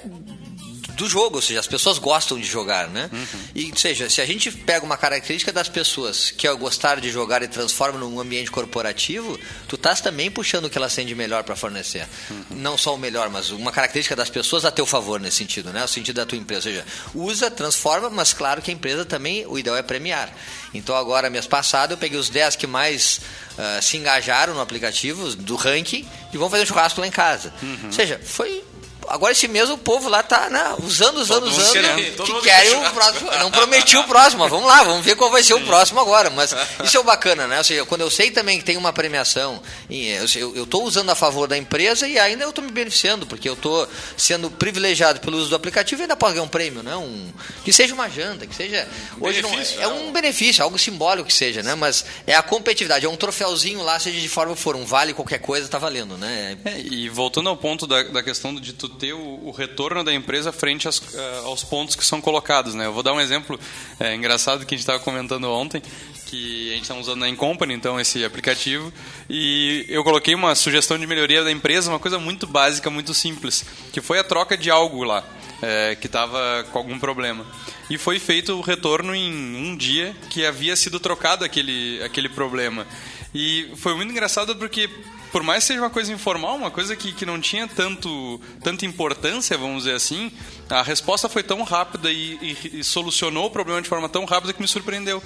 [0.97, 3.09] do jogo, ou seja, as pessoas gostam de jogar, né?
[3.53, 7.11] E, ou seja, se a gente pega uma característica das pessoas que é gostar de
[7.11, 11.13] jogar e transforma num ambiente corporativo, tu estás também puxando o que elas têm de
[11.13, 12.07] melhor para fornecer.
[12.49, 15.83] Não só o melhor, mas uma característica das pessoas a teu favor nesse sentido, né?
[15.83, 16.67] O sentido da tua empresa.
[16.67, 20.33] Ou seja, usa, transforma, mas claro que a empresa também, o ideal é premiar.
[20.73, 23.21] Então agora, mês passado, eu peguei os 10 que mais
[23.57, 27.53] ah, se engajaram no aplicativo, do ranking, e vão fazer um churrasco lá em casa.
[27.85, 28.63] Ou seja, foi
[29.07, 31.71] Agora esse mês o povo lá tá né, usando, usando, Todo usando.
[31.71, 33.31] querendo, que querem quer o próximo.
[33.39, 36.29] Não prometi o próximo, mas vamos lá, vamos ver qual vai ser o próximo agora.
[36.29, 37.57] Mas isso é o bacana, né?
[37.57, 41.15] Ou seja, quando eu sei também que tem uma premiação, e eu estou usando a
[41.15, 45.37] favor da empresa e ainda eu estou me beneficiando, porque eu estou sendo privilegiado pelo
[45.37, 46.95] uso do aplicativo e ainda posso ganhar um prêmio, né?
[46.95, 47.31] Um,
[47.63, 48.87] que seja uma janta, que seja.
[49.19, 49.93] Hoje não, benefício, é né?
[49.93, 51.75] um benefício, algo simbólico que seja, né?
[51.75, 55.13] Mas é a competitividade, é um troféuzinho lá, seja de forma que for, um vale
[55.13, 56.57] qualquer coisa, tá valendo, né?
[56.65, 60.13] É, e voltando ao ponto da, da questão de tu ter o, o retorno da
[60.13, 62.85] empresa frente às, eh, aos pontos que são colocados, né?
[62.85, 63.59] Eu vou dar um exemplo
[63.99, 65.81] eh, engraçado que a gente estava comentando ontem,
[66.25, 68.91] que a gente está usando na Incompany, então, esse aplicativo,
[69.29, 73.65] e eu coloquei uma sugestão de melhoria da empresa, uma coisa muito básica, muito simples,
[73.93, 75.23] que foi a troca de algo lá,
[75.61, 77.45] eh, que estava com algum problema.
[77.89, 82.85] E foi feito o retorno em um dia que havia sido trocado aquele, aquele problema.
[83.33, 84.89] E foi muito engraçado porque
[85.31, 88.85] por mais que seja uma coisa informal, uma coisa que, que não tinha tanto, tanta
[88.85, 90.31] importância, vamos dizer assim,
[90.69, 92.33] a resposta foi tão rápida e,
[92.73, 95.21] e- e solucionou o problema de forma tão rápida que me surpreendeu.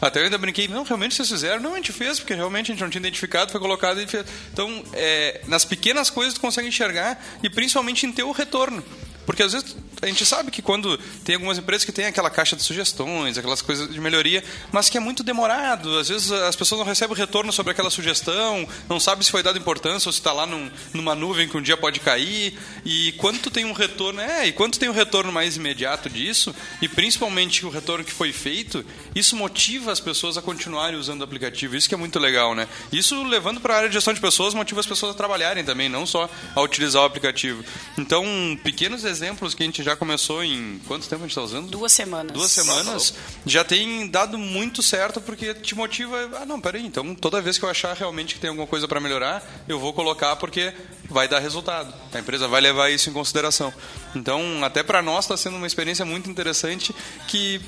[0.00, 1.60] Até eu ainda brinquei, não, realmente vocês fizeram?
[1.60, 4.24] Não, a gente fez, porque realmente a gente não tinha identificado, foi colocado e fez.
[4.52, 8.84] Então, é, nas pequenas coisas tu consegue enxergar e principalmente em ter o retorno.
[9.28, 12.56] Porque às vezes a gente sabe que quando tem algumas empresas que tem aquela caixa
[12.56, 15.98] de sugestões, aquelas coisas de melhoria, mas que é muito demorado.
[15.98, 19.58] Às vezes as pessoas não recebem retorno sobre aquela sugestão, não sabe se foi dado
[19.58, 22.58] importância ou se está lá num, numa nuvem que um dia pode cair.
[22.86, 26.88] E quando tem um retorno, é, e quando tem um retorno mais imediato disso, e
[26.88, 28.82] principalmente o retorno que foi feito,
[29.14, 31.76] isso motiva as pessoas a continuarem usando o aplicativo.
[31.76, 32.66] Isso que é muito legal, né?
[32.90, 35.90] Isso levando para a área de gestão de pessoas, motiva as pessoas a trabalharem também,
[35.90, 37.62] não só a utilizar o aplicativo.
[37.98, 38.24] Então,
[38.64, 39.17] pequenos exemplos
[39.56, 41.70] que a gente já começou em quanto tempo a gente está usando?
[41.70, 42.32] Duas semanas.
[42.32, 46.16] Duas semanas já tem dado muito certo porque te motiva.
[46.40, 46.84] Ah, não, peraí.
[46.84, 49.92] Então, toda vez que eu achar realmente que tem alguma coisa para melhorar, eu vou
[49.92, 50.72] colocar porque
[51.08, 51.92] vai dar resultado.
[52.12, 53.72] A empresa vai levar isso em consideração.
[54.14, 56.94] Então, até para nós está sendo uma experiência muito interessante
[57.26, 57.60] que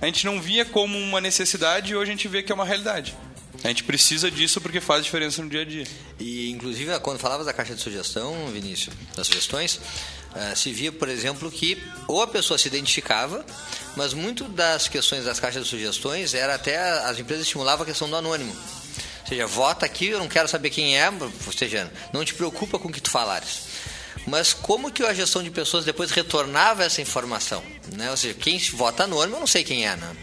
[0.00, 2.64] a gente não via como uma necessidade e hoje a gente vê que é uma
[2.64, 3.16] realidade.
[3.64, 5.86] A gente precisa disso porque faz diferença no dia a dia.
[6.18, 9.80] E, inclusive, quando falavas da caixa de sugestão, Vinícius, das sugestões,
[10.38, 13.44] eh, se via, por exemplo, que ou a pessoa se identificava,
[13.96, 18.08] mas muito das questões das caixas de sugestões era até as empresas estimulavam a questão
[18.08, 18.52] do anônimo.
[18.52, 22.78] Ou seja, vota aqui, eu não quero saber quem é, ou seja, não te preocupa
[22.78, 23.62] com o que tu falares.
[24.28, 27.62] Mas como que a gestão de pessoas depois retornava essa informação?
[27.96, 28.08] Né?
[28.10, 29.96] Ou seja, quem vota anônimo, eu não sei quem é.
[29.96, 30.16] Né?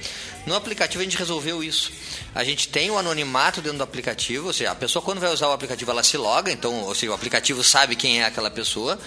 [0.45, 1.91] No aplicativo a gente resolveu isso.
[2.33, 5.47] A gente tem o anonimato dentro do aplicativo, ou seja, a pessoa quando vai usar
[5.47, 8.99] o aplicativo ela se loga, então, ou seja, o aplicativo sabe quem é aquela pessoa,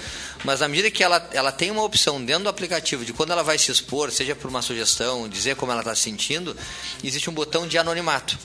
[0.44, 3.42] mas na medida que ela, ela tem uma opção dentro do aplicativo de quando ela
[3.42, 6.56] vai se expor, seja por uma sugestão, dizer como ela está se sentindo,
[7.04, 8.36] existe um botão de anonimato.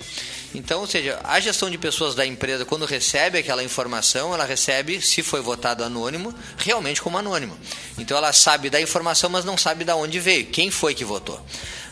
[0.53, 5.01] Então, ou seja, a gestão de pessoas da empresa, quando recebe aquela informação, ela recebe,
[5.01, 7.57] se foi votado anônimo, realmente como anônimo.
[7.97, 11.43] Então, ela sabe da informação, mas não sabe de onde veio, quem foi que votou.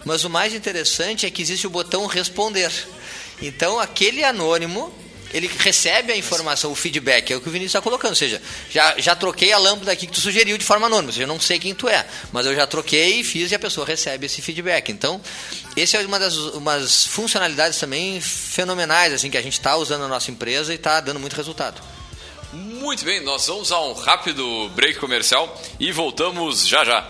[0.05, 2.71] Mas o mais interessante é que existe o botão responder.
[3.41, 4.93] Então, aquele anônimo
[5.33, 8.11] ele recebe a informação, o feedback, é o que o Vinícius está colocando.
[8.11, 11.09] Ou seja, já, já troquei a lâmpada aqui que tu sugeriu de forma anônima.
[11.09, 13.55] Ou seja, eu não sei quem tu é, mas eu já troquei e fiz e
[13.55, 14.89] a pessoa recebe esse feedback.
[14.91, 15.21] Então,
[15.75, 20.07] essa é uma das umas funcionalidades também fenomenais assim que a gente está usando na
[20.07, 21.81] nossa empresa e está dando muito resultado.
[22.51, 27.09] Muito bem, nós vamos a um rápido break comercial e voltamos já já.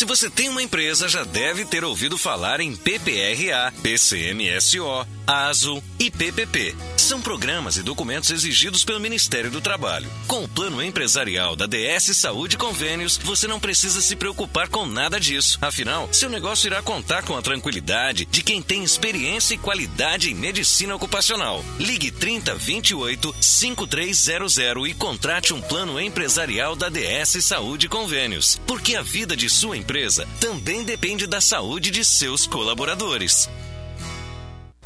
[0.00, 6.10] Se você tem uma empresa, já deve ter ouvido falar em PPRA, PCMSO, ASO e
[6.10, 6.74] PPP.
[7.10, 10.08] São programas e documentos exigidos pelo Ministério do Trabalho.
[10.28, 15.18] Com o plano empresarial da DS Saúde Convênios, você não precisa se preocupar com nada
[15.18, 15.58] disso.
[15.60, 20.36] Afinal, seu negócio irá contar com a tranquilidade de quem tem experiência e qualidade em
[20.36, 21.64] medicina ocupacional.
[21.80, 24.56] Ligue 3028 5300
[24.88, 30.28] e contrate um plano empresarial da DS Saúde Convênios, porque a vida de sua empresa
[30.38, 33.48] também depende da saúde de seus colaboradores.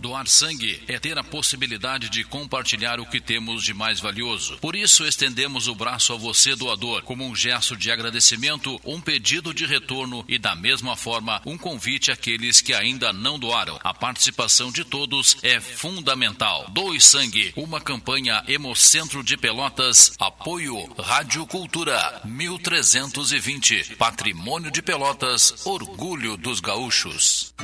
[0.05, 4.59] Doar sangue é ter a possibilidade de compartilhar o que temos de mais valioso.
[4.59, 9.55] Por isso, estendemos o braço a você, doador, como um gesto de agradecimento, um pedido
[9.55, 13.81] de retorno e, da mesma forma, um convite àqueles que ainda não doaram.
[13.83, 16.67] A participação de todos é fundamental.
[16.69, 26.37] Doe Sangue, uma campanha Hemocentro de Pelotas, apoio Rádio Cultura 1320, Patrimônio de Pelotas, orgulho
[26.37, 27.55] dos gaúchos.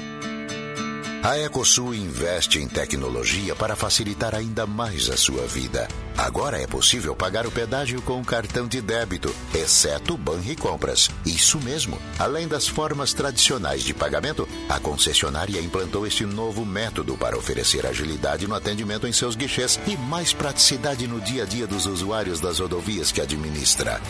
[1.22, 5.86] A Ecosul investe em tecnologia para facilitar ainda mais a sua vida.
[6.16, 11.10] Agora é possível pagar o pedágio com o cartão de débito, exceto Banricompras.
[11.26, 11.98] Isso mesmo.
[12.18, 18.48] Além das formas tradicionais de pagamento, a concessionária implantou este novo método para oferecer agilidade
[18.48, 22.60] no atendimento em seus guichês e mais praticidade no dia a dia dos usuários das
[22.60, 24.00] rodovias que administra.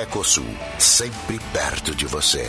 [0.00, 0.46] Ecosul,
[0.78, 2.48] sempre perto de você.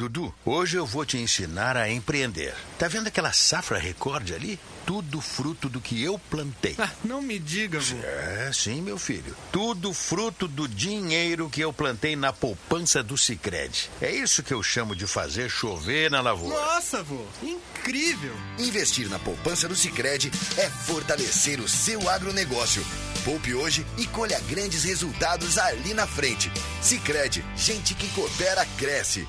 [0.00, 2.54] Dudu, hoje eu vou te ensinar a empreender.
[2.78, 4.58] Tá vendo aquela safra recorde ali?
[4.86, 6.74] Tudo fruto do que eu plantei.
[6.78, 7.98] Ah, não me diga, vô.
[7.98, 9.36] É, sim, meu filho.
[9.52, 13.90] Tudo fruto do dinheiro que eu plantei na poupança do Sicredi.
[14.00, 16.58] É isso que eu chamo de fazer chover na lavoura.
[16.58, 17.22] Nossa, vô.
[17.42, 18.34] Incrível.
[18.58, 22.82] Investir na poupança do Sicredi é fortalecer o seu agronegócio.
[23.22, 26.50] Poupe hoje e colha grandes resultados ali na frente.
[26.80, 29.28] Sicredi, gente que coopera cresce.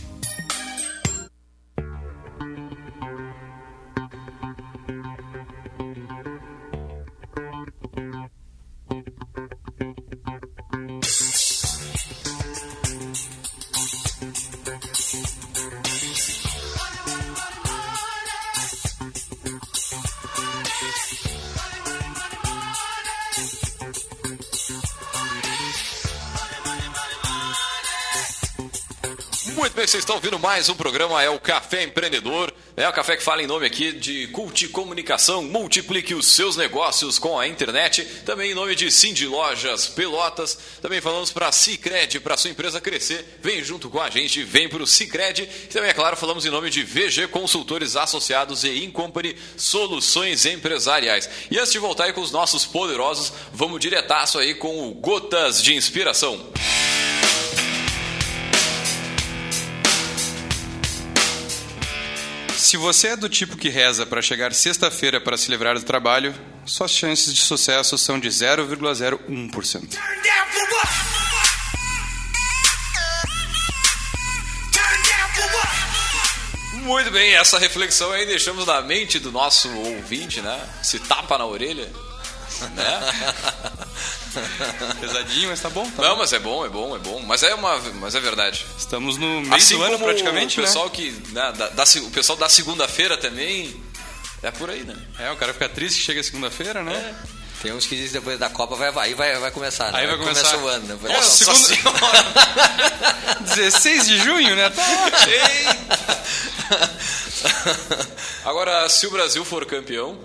[30.11, 32.53] Estão ouvindo mais um programa, é o Café Empreendedor.
[32.75, 35.41] É o café que fala em nome aqui de Cult Comunicação.
[35.41, 38.03] Multiplique os seus negócios com a internet.
[38.25, 40.57] Também em nome de Cindy Lojas Pelotas.
[40.81, 43.39] Também falamos para Cicred, para sua empresa crescer.
[43.41, 45.43] Vem junto com a gente, vem para o Cicred.
[45.43, 51.29] E também, é claro, falamos em nome de VG Consultores Associados e Incompany Soluções Empresariais.
[51.49, 55.63] E antes de voltar aí com os nossos poderosos, vamos diretaço aí com o Gotas
[55.63, 56.51] de Inspiração.
[62.71, 66.33] Se você é do tipo que reza para chegar sexta-feira para se livrar do trabalho,
[66.65, 69.99] suas chances de sucesso são de 0,01%.
[76.75, 80.57] Muito bem, essa reflexão aí deixamos na mente do nosso ouvinte, né?
[80.81, 81.91] Se tapa na orelha.
[82.69, 83.33] Né?
[85.01, 85.89] Pesadinho, mas tá bom.
[85.91, 86.17] Tá Não, bom.
[86.17, 87.21] mas é bom, é bom, é bom.
[87.25, 88.65] Mas é uma, mas é verdade.
[88.77, 90.91] Estamos no meio Assim do ano praticamente, o pessoal né?
[90.93, 93.81] que né, da, da- o pessoal da segunda-feira também
[94.41, 94.95] é por aí, né?
[95.19, 97.15] É, o cara fica triste que chega segunda-feira, né?
[97.61, 99.91] Tem uns que dizem depois da Copa vai, vai, vai, vai começar.
[99.91, 99.99] né?
[99.99, 100.41] Aí vai começar.
[100.49, 100.87] Começa o ano.
[100.87, 100.97] Né?
[100.99, 103.37] Vai- Nossa, Nossa segunda- senhora!
[103.55, 104.69] 16 de junho, né?
[104.71, 104.83] Tá
[108.45, 110.17] Agora, se o Brasil for campeão,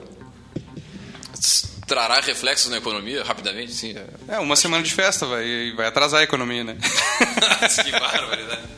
[1.86, 3.94] trará reflexos na economia rapidamente, sim.
[4.28, 6.76] É, uma semana de festa vai, vai atrasar a economia, né?
[7.84, 8.76] que barbaridade.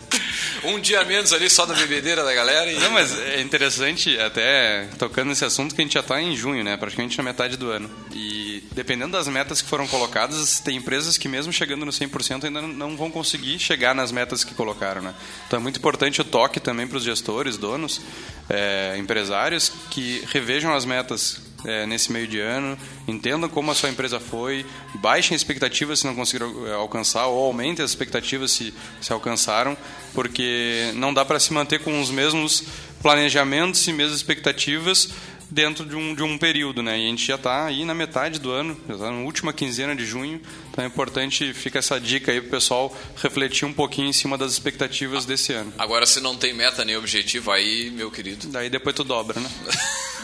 [0.65, 4.89] Um dia menos ali só da bebedeira da galera e Não, mas é interessante, até
[4.99, 6.77] tocando nesse assunto, que a gente já está em junho, né?
[6.77, 7.89] Praticamente na metade do ano.
[8.13, 12.61] E dependendo das metas que foram colocadas, tem empresas que mesmo chegando no 100% ainda
[12.61, 15.15] não vão conseguir chegar nas metas que colocaram, né?
[15.47, 18.01] Então é muito importante o toque também para os gestores, donos,
[18.51, 23.89] é, empresários, que revejam as metas é, nesse meio de ano, entendam como a sua
[23.89, 29.13] empresa foi, baixem expectativas se não conseguiram é, alcançar ou aumentem as expectativas se, se
[29.13, 29.77] alcançaram,
[30.15, 32.65] porque não dá para se manter com os mesmos
[33.03, 35.09] planejamentos e mesmas expectativas
[35.51, 36.99] dentro de um, de um período, né?
[36.99, 39.95] E a gente já está aí na metade do ano, já está na última quinzena
[39.95, 44.09] de junho, então é importante, fica essa dica aí para o pessoal refletir um pouquinho
[44.09, 45.73] em cima das expectativas desse ano.
[45.79, 48.49] agora se não tem meta nem objetivo aí, meu querido.
[48.49, 49.51] Daí depois tu dobra, né?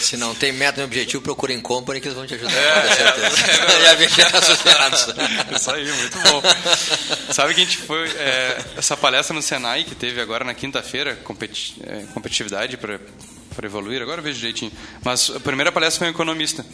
[0.00, 2.52] Se não tem meta nem objetivo, procura em company que eles vão te ajudar.
[2.52, 3.52] É, com certeza.
[3.62, 5.06] é, a VG Associados.
[5.56, 6.42] Isso aí, muito bom.
[7.32, 8.08] Sabe que a gente foi.
[8.10, 13.00] é, essa palestra no Senai que teve agora na quinta-feira, competi é, competitividade para
[13.60, 14.72] evoluir, agora vejo direitinho.
[15.04, 16.64] Mas a primeira palestra foi um economista.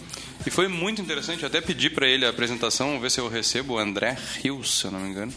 [0.47, 3.79] E foi muito interessante, até pedi para ele a apresentação, ver se eu recebo, o
[3.79, 5.33] André Rios, se eu não me engano.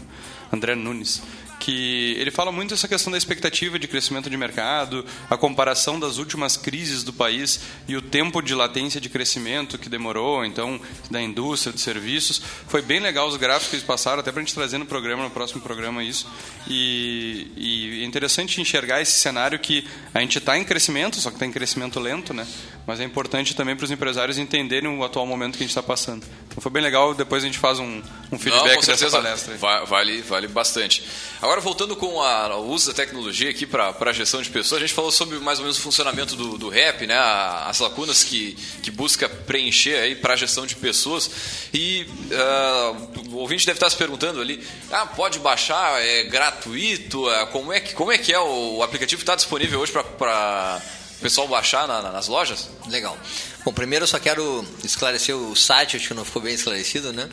[0.52, 1.22] André Nunes.
[1.64, 6.18] Que ele fala muito essa questão da expectativa de crescimento de mercado, a comparação das
[6.18, 11.22] últimas crises do país e o tempo de latência de crescimento que demorou, então, da
[11.22, 12.42] indústria, de serviços.
[12.66, 15.22] Foi bem legal os gráficos que eles passaram, até para a gente trazer no programa,
[15.22, 16.26] no próximo programa, isso.
[16.66, 21.36] E, e é interessante enxergar esse cenário que a gente está em crescimento, só que
[21.36, 22.44] está em crescimento lento, né?
[22.86, 25.82] mas é importante também para os empresários entenderem o atual momento que a gente está
[25.82, 26.24] passando.
[26.48, 29.54] Então foi bem legal, depois a gente faz um, um feedback Não, dessa palestra.
[29.54, 29.86] aí.
[29.86, 31.04] Vale, vale bastante.
[31.40, 34.86] Agora, voltando com a- o uso da tecnologia aqui para a gestão de pessoas, a
[34.86, 37.16] gente falou sobre mais ou menos o funcionamento do, do REP, né?
[37.18, 41.30] as lacunas que, que busca preencher para a gestão de pessoas.
[41.74, 42.94] E ah,
[43.30, 47.80] o ouvinte deve estar se perguntando ali, ah, pode baixar, é gratuito, Ah, como, é
[47.80, 50.80] que, como é que é o, o aplicativo está disponível hoje para
[51.18, 52.68] o pessoal baixar na- na- nas lojas?
[52.88, 53.16] Legal.
[53.64, 57.28] Bom, primeiro eu só quero esclarecer o site, acho que não ficou bem esclarecido, né?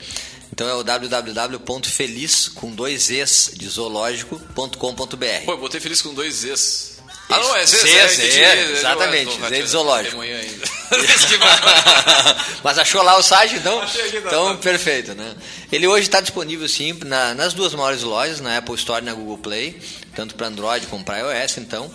[0.60, 4.76] Então é o www.feliz com dois es de zoológico.com.br.
[5.46, 6.98] Pô, eu botei feliz com dois Zs.
[7.30, 8.40] Ah, não, é é, entendi.
[8.44, 10.18] é, Eu- exatamente, de zoológico.
[12.62, 13.80] Mas achou lá o site, então?
[13.80, 14.62] Tá, então, tá.
[14.62, 15.34] perfeito, né?
[15.72, 19.14] Ele hoje está disponível, sim, na- nas duas maiores lojas, na Apple Store e na
[19.14, 19.80] Google Play,
[20.14, 21.90] tanto para Android como para iOS, então.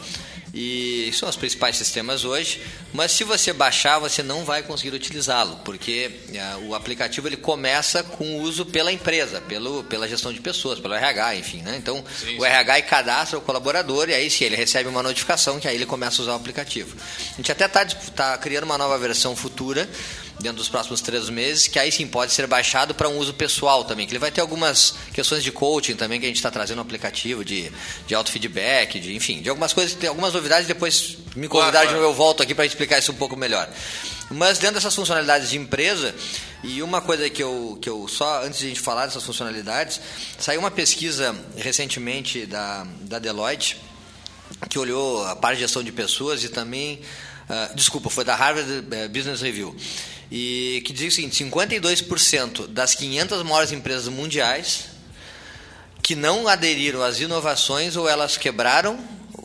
[0.55, 2.63] E são os principais sistemas hoje.
[2.93, 8.05] Mas se você baixar, você não vai conseguir utilizá-lo, porque eh, o aplicativo ele começa
[8.05, 11.75] com o uso pela empresa, pelo, pela gestão de pessoas, pelo RH, enfim, né?
[11.77, 12.47] Então, Sim, o sim.
[12.47, 16.21] RH cadastra o colaborador e aí sim, ele recebe uma notificação que aí ele começa
[16.21, 16.97] a usar o aplicativo.
[17.33, 19.89] A gente até está tá criando uma nova versão futura
[20.41, 23.85] dentro dos próximos três meses, que aí sim pode ser baixado para um uso pessoal
[23.85, 26.77] também, que ele vai ter algumas questões de coaching também que a gente está trazendo
[26.77, 27.71] no aplicativo, de,
[28.07, 32.13] de auto-feedback, de, enfim, de algumas coisas, tem algumas novidades, depois me convidar Claro, eu
[32.13, 33.69] volto aqui para explicar isso um pouco melhor.
[34.31, 36.15] Mas dentro dessas funcionalidades de empresa,
[36.63, 40.01] e uma coisa que eu, que eu só, antes de a gente falar dessas funcionalidades,
[40.39, 43.77] saiu uma pesquisa recentemente da, da Deloitte,
[44.69, 47.01] que olhou a parte de gestão de pessoas e também,
[47.49, 49.77] ah, desculpa, foi da Harvard eh, Business Review,
[50.31, 54.87] e que diz o seguinte, 52% das 500 maiores empresas mundiais
[56.03, 58.99] que não aderiram às inovações ou elas quebraram,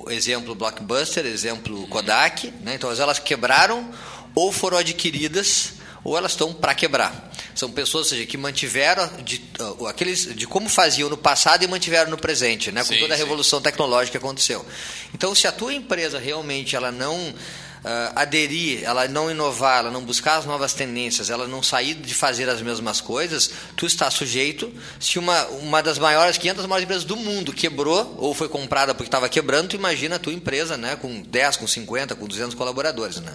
[0.09, 2.75] exemplo Blockbuster, exemplo Kodak, né?
[2.75, 3.89] então elas quebraram
[4.35, 5.73] ou foram adquiridas
[6.03, 7.29] ou elas estão para quebrar.
[7.55, 12.09] São pessoas seja, que mantiveram de, uh, aqueles, de como faziam no passado e mantiveram
[12.09, 12.83] no presente, né?
[12.83, 13.23] com Sim, toda a sim.
[13.23, 14.65] revolução tecnológica que aconteceu.
[15.13, 17.33] Então, se a tua empresa realmente ela não
[17.83, 22.13] ah, aderir, ela não inovar, ela não buscar as novas tendências, ela não sair de
[22.13, 24.71] fazer as mesmas coisas, tu está sujeito.
[24.99, 29.07] Se uma, uma das maiores, 500 maiores empresas do mundo quebrou ou foi comprada porque
[29.07, 33.17] estava quebrando, tu imagina a tua empresa, né, com 10, com 50, com 200 colaboradores,
[33.17, 33.33] né?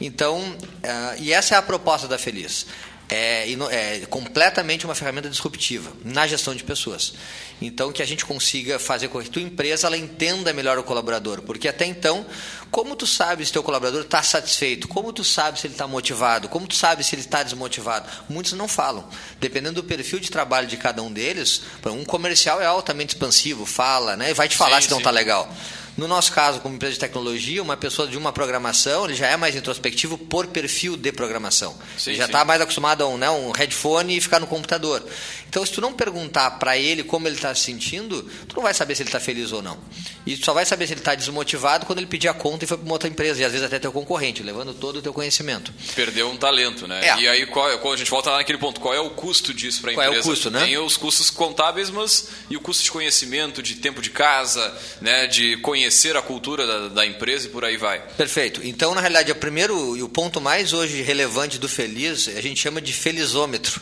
[0.00, 2.66] Então, ah, e essa é a proposta da Feliz.
[3.12, 7.14] É, é completamente uma ferramenta disruptiva na gestão de pessoas.
[7.60, 10.84] Então, que a gente consiga fazer com que a tua empresa ela entenda melhor o
[10.84, 11.42] colaborador.
[11.42, 12.24] Porque até então,
[12.70, 14.86] como tu sabe se teu colaborador está satisfeito?
[14.86, 16.48] Como tu sabe se ele está motivado?
[16.48, 18.08] Como tu sabe se ele está desmotivado?
[18.28, 19.08] Muitos não falam.
[19.40, 24.16] Dependendo do perfil de trabalho de cada um deles, um comercial é altamente expansivo, fala,
[24.16, 24.30] né?
[24.30, 25.50] E vai te falar Sim, se não está legal.
[25.96, 29.36] No nosso caso, como empresa de tecnologia, uma pessoa de uma programação, ele já é
[29.36, 31.76] mais introspectivo por perfil de programação.
[31.98, 35.06] Sim, ele já está mais acostumado a um, né, um headphone e ficar no computador.
[35.48, 38.72] Então, se tu não perguntar para ele como ele está se sentindo, tu não vai
[38.72, 39.76] saber se ele está feliz ou não.
[40.24, 42.68] E tu só vai saber se ele está desmotivado quando ele pedir a conta e
[42.68, 45.12] foi para uma outra empresa, e às vezes até teu concorrente, levando todo o teu
[45.12, 45.72] conhecimento.
[45.94, 47.06] Perdeu um talento, né?
[47.08, 47.20] É.
[47.20, 49.80] E aí, qual, qual- a gente volta lá naquele ponto, qual é o custo disso
[49.80, 50.28] para a Qual é o empresa?
[50.28, 50.64] custo, né?
[50.64, 55.26] Tem os custos contábeis, mas e o custo de conhecimento, de tempo de casa, né?
[55.26, 58.00] de conhecer a cultura da, da empresa e por aí vai.
[58.16, 58.60] Perfeito.
[58.64, 62.60] Então, na realidade, o primeiro e o ponto mais hoje relevante do feliz, a gente
[62.60, 63.80] chama de felizômetro.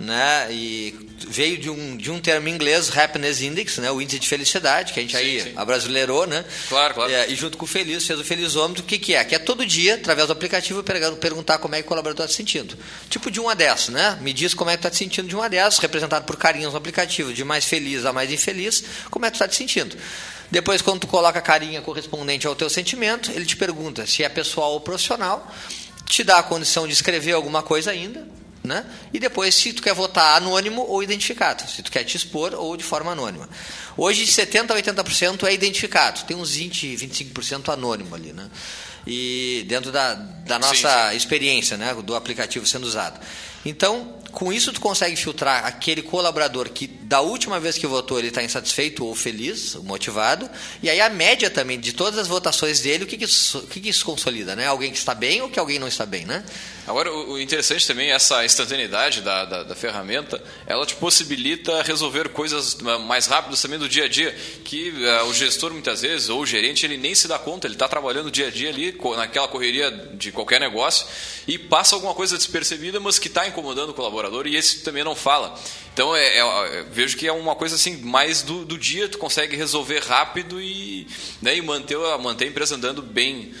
[0.00, 0.48] Né?
[0.50, 3.90] E veio de um, de um termo em inglês, Happiness Index, né?
[3.90, 5.52] o índice de felicidade, que a gente Sim, aí sim.
[5.56, 6.44] abrasileirou, né?
[6.68, 7.12] Claro, claro.
[7.12, 9.22] É, e junto com o Feliz, fez o felizômetro, o que, que é?
[9.24, 12.32] Que é todo dia, através do aplicativo, pergun- perguntar como é que o colaborador está
[12.32, 12.76] se sentindo.
[13.08, 14.18] Tipo de 1 a 10, né?
[14.20, 16.72] Me diz como é que está te sentindo de 1 a 10, representado por carinhas
[16.72, 19.96] no aplicativo, de mais feliz a mais infeliz, como é que tu está te sentindo.
[20.50, 24.28] Depois, quando tu coloca a carinha correspondente ao teu sentimento, ele te pergunta se é
[24.28, 25.50] pessoal ou profissional,
[26.06, 28.26] te dá a condição de escrever alguma coisa ainda,
[28.62, 28.84] né?
[29.12, 32.76] E depois se tu quer votar anônimo ou identificado, se tu quer te expor ou
[32.76, 33.48] de forma anônima.
[33.96, 38.48] Hoje 70 a 80% é identificado, tem uns 20, 25% anônimo ali, né?
[39.04, 43.18] E dentro da, da nossa experiência, né, do aplicativo sendo usado.
[43.64, 48.28] Então, com isso tu consegue filtrar aquele colaborador que da última vez que votou ele
[48.28, 50.48] está insatisfeito ou feliz, motivado,
[50.82, 53.66] e aí a média também de todas as votações dele, o que, que, isso, o
[53.66, 54.66] que, que isso consolida, né?
[54.66, 56.42] Alguém que está bem ou que alguém não está bem, né?
[56.84, 62.30] Agora, o interessante também é essa instantaneidade da, da, da ferramenta, ela te possibilita resolver
[62.30, 62.74] coisas
[63.06, 64.34] mais rápidas também do dia a dia,
[64.64, 67.74] que ah, o gestor muitas vezes, ou o gerente, ele nem se dá conta, ele
[67.74, 71.06] está trabalhando dia a dia ali, naquela correria de qualquer negócio,
[71.46, 75.14] e passa alguma coisa despercebida, mas que está incomodando o colaborador, e esse também não
[75.14, 75.54] fala.
[75.94, 79.18] Então, é, é- é- vejo que é uma coisa assim, mais do, do dia, tu
[79.18, 81.06] consegue resolver rápido e,
[81.40, 83.52] né, e manter, a- manter a empresa andando bem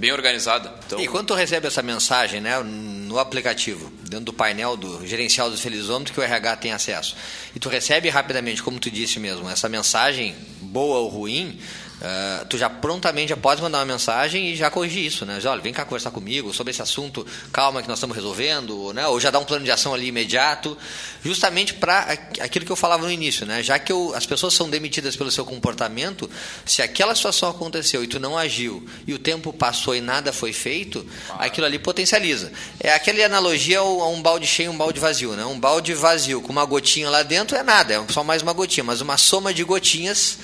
[0.00, 0.72] bem organizada.
[0.86, 5.50] Então, E quando tu recebe essa mensagem né, no aplicativo, dentro do painel do gerencial
[5.50, 7.16] do felizômetro que o RH tem acesso,
[7.52, 11.58] e tu recebe rapidamente, como tu disse mesmo, essa mensagem boa ou ruim,
[12.00, 15.40] ah, tu já prontamente já pode mandar uma mensagem e já corrigir isso, né?
[15.40, 19.06] Já, olha, vem cá conversar comigo sobre esse assunto, calma que nós estamos resolvendo, né?
[19.08, 20.78] Ou já dá um plano de ação ali imediato,
[21.24, 23.62] justamente para aquilo que eu falava no início, né?
[23.62, 26.30] Já que eu- as pessoas são demitidas pelo seu comportamento,
[26.64, 30.52] se aquela situação aconteceu e tu não agiu e o tempo passou e nada foi
[30.52, 31.04] feito,
[31.38, 32.52] aquilo ali potencializa.
[32.78, 35.44] É aquela analogia a um balde cheio e um balde vazio, né?
[35.44, 38.84] Um balde vazio com uma gotinha lá dentro é nada, é só mais uma gotinha,
[38.84, 40.38] mas uma soma de gotinhas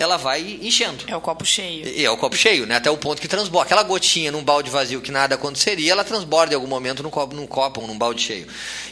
[0.00, 1.04] ela vai enchendo.
[1.06, 1.86] É o copo cheio.
[1.86, 2.76] E é o copo cheio, né?
[2.76, 3.66] Até o ponto que transborda.
[3.66, 7.36] Aquela gotinha num balde vazio que nada aconteceria, ela transborda em algum momento num copo,
[7.36, 8.46] num copo ou num balde cheio.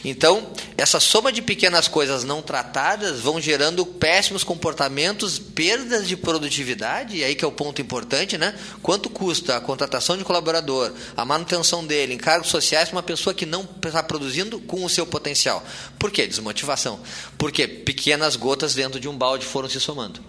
[0.05, 7.17] Então, essa soma de pequenas coisas não tratadas vão gerando péssimos comportamentos, perdas de produtividade,
[7.17, 8.53] e aí que é o ponto importante, né?
[8.83, 13.47] Quanto custa a contratação de colaborador, a manutenção dele, encargos sociais para uma pessoa que
[13.47, 15.65] não está produzindo com o seu potencial?
[15.97, 16.27] Por quê?
[16.27, 16.99] Desmotivação.
[17.35, 20.21] Porque pequenas gotas dentro de um balde foram se somando.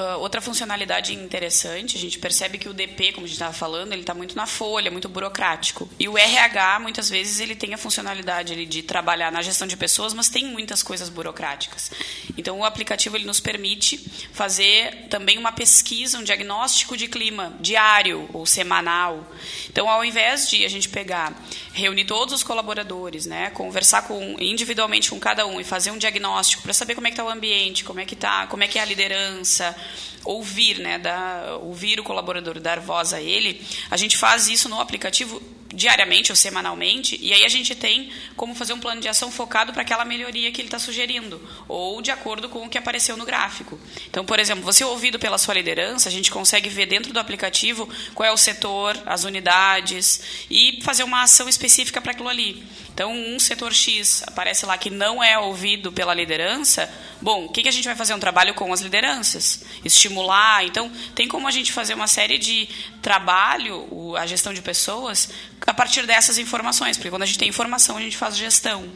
[0.00, 3.92] Ah, outra funcionalidade interessante, a gente percebe que o DP, como a gente estava falando,
[3.92, 5.90] ele está muito na folha, muito burocrático.
[5.98, 9.76] E o RH, muitas vezes, ele tem a funcionalidade ali de trabalhar na gestão de
[9.76, 11.90] pessoas, mas tem muitas coisas burocráticas.
[12.36, 13.98] Então, o aplicativo ele nos permite
[14.32, 19.26] fazer também uma pesquisa, um diagnóstico de clima diário ou semanal.
[19.68, 21.34] Então, ao invés de a gente pegar,
[21.72, 26.62] reunir todos os colaboradores, né, conversar com, individualmente com cada um e fazer um diagnóstico
[26.62, 28.78] para saber como é que está o ambiente, como é que tá, como é que
[28.78, 29.74] é a liderança,
[30.24, 33.60] ouvir, né, dar, ouvir o colaborador, dar voz a ele,
[33.90, 35.42] a gente faz isso no aplicativo
[35.78, 39.72] diariamente ou semanalmente, e aí a gente tem como fazer um plano de ação focado
[39.72, 43.24] para aquela melhoria que ele está sugerindo, ou de acordo com o que apareceu no
[43.24, 43.78] gráfico.
[44.10, 47.88] Então, por exemplo, você ouvido pela sua liderança, a gente consegue ver dentro do aplicativo
[48.12, 50.20] qual é o setor, as unidades,
[50.50, 52.66] e fazer uma ação específica para aquilo ali.
[52.92, 57.62] Então, um setor X aparece lá que não é ouvido pela liderança, bom, o que,
[57.62, 58.12] que a gente vai fazer?
[58.12, 60.64] Um trabalho com as lideranças, estimular.
[60.64, 62.68] Então, tem como a gente fazer uma série de
[63.00, 65.30] trabalho, a gestão de pessoas,
[65.68, 68.88] a partir dessas informações, porque quando a gente tem informação, a gente faz gestão.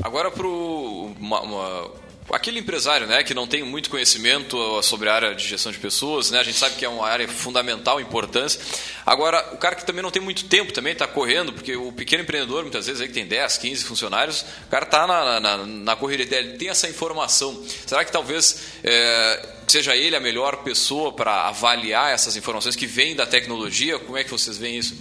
[0.00, 5.72] Agora para aquele empresário, né, que não tem muito conhecimento sobre a área de gestão
[5.72, 8.60] de pessoas, né, a gente sabe que é uma área fundamental, importância.
[9.04, 12.22] Agora, o cara que também não tem muito tempo também está correndo, porque o pequeno
[12.22, 15.94] empreendedor, muitas vezes aí que tem 10, 15 funcionários, o cara está na, na, na
[15.96, 17.64] dele, ele tem essa informação.
[17.84, 23.16] Será que talvez é, seja ele a melhor pessoa para avaliar essas informações que vêm
[23.16, 23.98] da tecnologia?
[23.98, 24.94] Como é que vocês veem isso?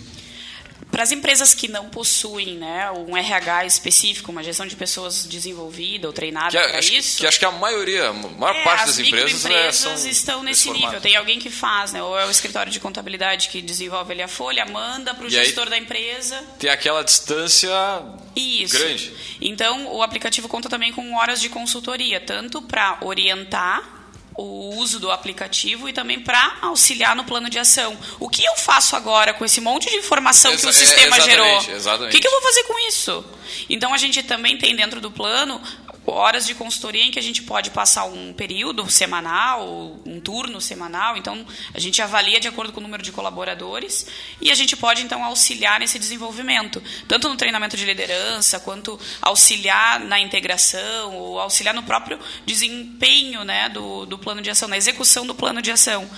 [0.92, 6.08] Para as empresas que não possuem né, um RH específico, uma gestão de pessoas desenvolvida
[6.08, 7.18] ou treinada Que, a- para acho que- isso.
[7.20, 10.44] que acho que a maioria, a maior É, parte as das empresas, microempresas são estão
[10.44, 10.86] nesse formato.
[10.88, 11.02] nível.
[11.02, 12.02] Tem alguém que faz, né?
[12.02, 15.38] Ou é o escritório de contabilidade que desenvolve ali a folha, manda para o E
[15.38, 16.44] aí- gestor da empresa.
[16.58, 17.70] Tem aquela distância
[18.36, 18.76] Isso.
[18.78, 19.14] grande.
[19.40, 23.99] Então, o aplicativo conta também com horas de consultoria, tanto para orientar
[24.42, 27.98] o uso do aplicativo e também para auxiliar no plano de ação.
[28.20, 31.18] O que eu faço agora com esse monte de informação que o Exa- é, sistema
[31.18, 31.30] exatamente,
[31.66, 31.76] gerou?
[31.76, 32.10] exatamente.
[32.10, 33.26] O que, que eu vou fazer com isso?
[33.70, 35.62] Então, a gente também tem dentro do plano
[36.10, 41.18] horas de consultoria em que a gente pode passar um período semanal, um turno semanal.
[41.18, 44.05] Então, a gente avalia de acordo com o número de colaboradores
[44.41, 49.99] e a gente pode, então, auxiliar nesse desenvolvimento, tanto no treinamento de liderança, quanto auxiliar
[49.99, 55.26] na integração, ou auxiliar no próprio desempenho né, do, do plano de ação, na execução
[55.26, 56.10] do plano de ação,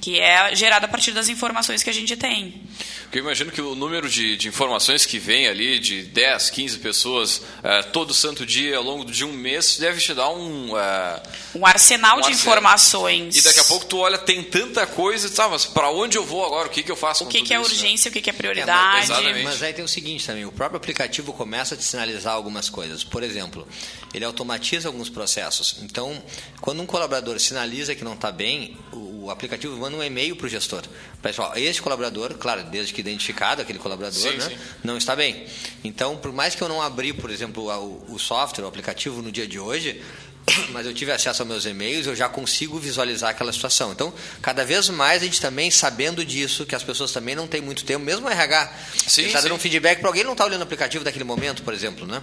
[0.00, 2.62] que é gerada a partir das informações que a gente tem.
[3.04, 6.78] Porque eu imagino que o número de, de informações que vem ali, de 10, 15
[6.78, 10.76] pessoas, eh, todo santo dia, ao longo de um mês, deve te dar um...
[10.76, 11.22] eh,
[11.54, 12.54] Um arsenal um de arsenal.
[12.56, 13.36] informações.
[13.36, 16.44] E daqui a pouco tu olha, tem tanta coisa, tá, mas para onde eu vou
[16.44, 16.66] agora?
[16.66, 17.74] O que, que eu faço O com que, tudo que é isso, né?
[17.74, 19.08] urgência, o que, que é É, prioridade.
[19.08, 22.68] mas, mas aí tem o seguinte também, o próprio aplicativo começa a te sinalizar algumas
[22.68, 23.04] coisas.
[23.04, 23.66] Por exemplo,
[24.12, 25.76] ele automatiza alguns processos.
[25.82, 26.22] Então,
[26.60, 30.46] quando um colaborador sinaliza que não está bem, o, o aplicativo manda um e-mail para
[30.46, 30.82] o gestor.
[31.22, 34.56] Pessoal, este colaborador, claro, desde que identificado aquele colaborador, Sim, né, sim.
[34.82, 35.46] não está bem.
[35.82, 37.68] Então, por mais que eu não abri, por exemplo,
[38.08, 40.00] o, software, o aplicativo no dia de hoje,
[40.70, 43.92] mas eu tive acesso aos meus e-mails, eu já consigo visualizar aquela situação.
[43.92, 47.60] Então, cada vez mais a gente também, sabendo disso, que as pessoas também não têm
[47.60, 48.72] muito tempo, mesmo o RH,
[49.06, 51.74] Sim, está dando um feedback para alguém não está olhando o aplicativo daquele momento, por
[51.74, 52.22] exemplo, né?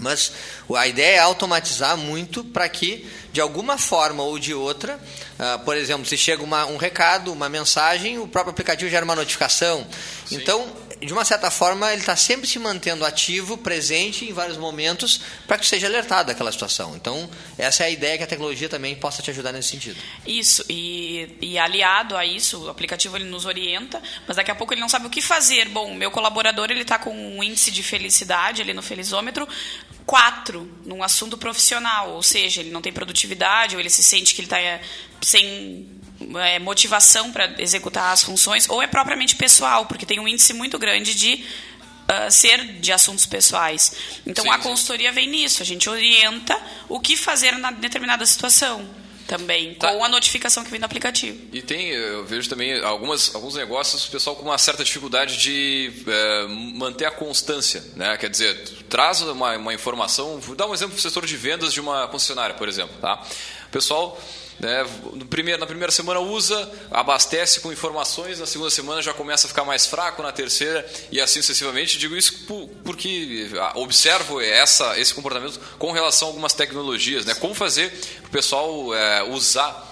[0.00, 0.32] Mas
[0.74, 4.98] a ideia é automatizar muito para que, de alguma forma ou de outra,
[5.38, 9.14] ah, por exemplo, se chega uma- um recado, uma mensagem, o próprio aplicativo gera uma
[9.14, 9.86] notificação.
[10.30, 10.66] Então,
[11.04, 15.58] de uma certa forma, ele está sempre se mantendo ativo, presente em vários momentos, para
[15.58, 16.94] que seja alertado daquela situação.
[16.94, 17.28] Então,
[17.58, 19.98] essa é a ideia que a tecnologia também possa te ajudar nesse sentido.
[20.26, 24.72] Isso, e, e aliado a isso, o aplicativo ele nos orienta, mas daqui a pouco
[24.72, 25.68] ele não sabe o que fazer.
[25.68, 29.48] Bom, meu colaborador ele está com um índice de felicidade ali no Felizômetro
[30.06, 34.40] 4 num assunto profissional, ou seja, ele não tem produtividade, ou ele se sente que
[34.40, 34.58] ele está
[35.20, 35.88] sem
[36.38, 40.78] é, motivação para executar as funções, ou é propriamente pessoal, porque tem um índice muito
[40.78, 41.44] grande de
[42.02, 43.92] uh, ser de assuntos pessoais.
[44.26, 44.62] Então Sim, a sim.
[44.62, 46.58] consultoria vem nisso, a gente orienta
[46.88, 48.88] o que fazer na determinada situação
[49.26, 49.92] também, Tá.
[49.92, 51.38] com a notificação que vem do aplicativo.
[51.52, 55.92] E tem, eu vejo também algumas, alguns negócios, o pessoal com uma certa dificuldade de
[56.06, 58.16] é, manter a constância, né?
[58.18, 61.80] Quer dizer, traz uma, uma informação, vou dar um exemplo do setor de vendas de
[61.80, 63.22] uma concessionária, por exemplo, tá?
[63.66, 64.20] O pessoal
[64.60, 69.46] né, no primeiro, na primeira semana usa, abastece com informações, na segunda semana já começa
[69.46, 71.98] a ficar mais fraco, na terceira e assim sucessivamente.
[71.98, 77.34] Digo isso por- porque ah, observo essa, esse comportamento com relação a algumas tecnologias, né?
[77.34, 77.92] Como fazer
[78.24, 79.90] o pessoal é, usar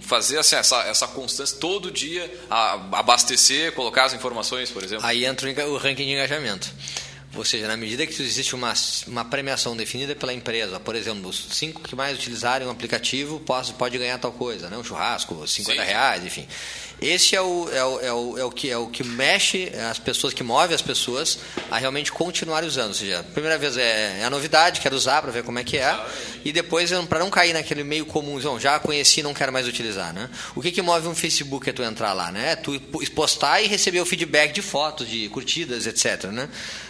[0.00, 2.28] fazer assim, essa, essa constância todo dia,
[2.92, 5.06] abastecer, colocar as informações, por exemplo.
[5.06, 6.68] Aí entra o ranking de engajamento.
[7.36, 8.74] Ou seja, na medida que existe uma,
[9.06, 13.72] uma premiação definida pela empresa, por exemplo, os cinco que mais utilizarem o aplicativo pode,
[13.74, 14.76] pode ganhar tal coisa, né?
[14.76, 15.86] um churrasco, 50 Sim.
[15.86, 16.48] reais, enfim.
[17.00, 19.98] Esse é o, é, o, é, o, é, o que, é o que mexe as
[19.98, 21.38] pessoas, que move as pessoas
[21.70, 22.88] a realmente continuar usando.
[22.88, 25.64] Ou seja, a primeira vez é, é a novidade, quero usar para ver como é
[25.64, 25.98] que é,
[26.44, 30.12] e depois, para não cair naquele meio comum, "Não, já conheci, não quero mais utilizar.
[30.12, 30.28] Né?
[30.54, 32.30] O que, que move um Facebook é tu entrar lá?
[32.32, 32.52] Né?
[32.52, 32.78] É tu
[33.14, 36.24] postar e receber o feedback de fotos, de curtidas, etc.
[36.24, 36.48] Né?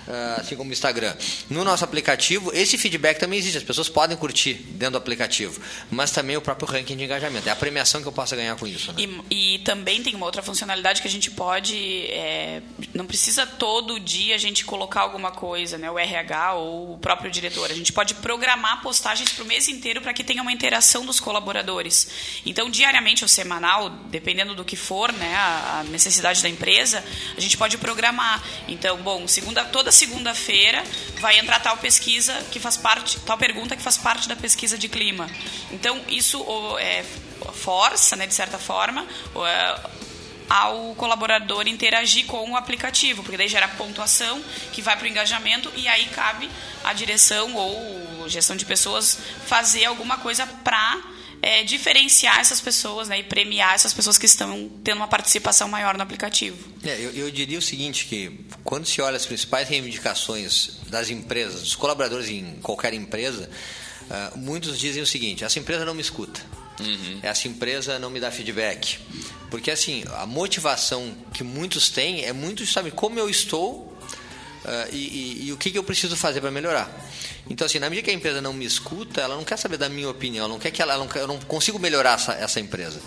[0.08, 1.14] Ah, assim como o Instagram.
[1.48, 3.58] No nosso aplicativo, esse feedback também existe.
[3.58, 5.60] As pessoas podem curtir dentro do aplicativo,
[5.90, 7.48] mas também o próprio ranking de engajamento.
[7.48, 8.92] É a premiação que eu possa ganhar com isso.
[8.92, 9.02] Né?
[9.30, 11.76] E, e também tem uma outra funcionalidade que a gente pode.
[12.10, 12.62] é,
[12.94, 15.90] não precisa todo dia a gente colocar alguma coisa, né?
[15.90, 17.70] O RH ou o próprio diretor.
[17.70, 21.20] A gente pode programar postagens para o mês inteiro para que tenha uma interação dos
[21.20, 22.08] colaboradores.
[22.44, 25.34] Então, diariamente ou semanal, dependendo do que for, né?
[25.34, 27.04] A, a necessidade da empresa,
[27.36, 28.42] a gente pode programar.
[28.68, 29.90] Então, bom, segunda, toda
[30.20, 30.84] segunda-feira
[31.18, 34.88] vai entrar tal pesquisa que faz parte, tal pergunta que faz parte da pesquisa de
[34.88, 35.28] clima.
[35.70, 36.44] Então, isso
[36.78, 37.04] é,
[37.54, 39.06] força, né, de certa forma,
[39.36, 39.80] é,
[40.48, 44.42] ao colaborador interagir com o aplicativo, porque daí gera pontuação
[44.72, 46.50] que vai para o engajamento e aí cabe
[46.84, 51.00] à direção ou gestão de pessoas fazer alguma coisa para
[51.64, 56.02] diferenciar essas pessoas né, e premiar essas pessoas que estão tendo uma participação maior no
[56.02, 56.56] aplicativo.
[56.84, 61.60] É, eu, eu diria o seguinte, que quando se olha as principais reivindicações das empresas,
[61.60, 63.48] dos colaboradores em qualquer empresa,
[64.10, 66.40] ah, muitos dizem o seguinte, essa empresa não me escuta.
[67.22, 68.98] Essa empresa não me dá feedback.
[69.50, 73.89] Porque assim, a motivação que muitos têm é muito, sabe, como eu estou
[74.64, 76.90] ah, e, e- e o que, que eu preciso fazer para melhorar.
[77.48, 79.88] Então, assim, na medida que a empresa não me escuta, ela não quer saber da
[79.88, 82.60] minha opinião, ela não quer que ela, ela não eu não consigo melhorar essa, essa
[82.60, 83.00] empresa.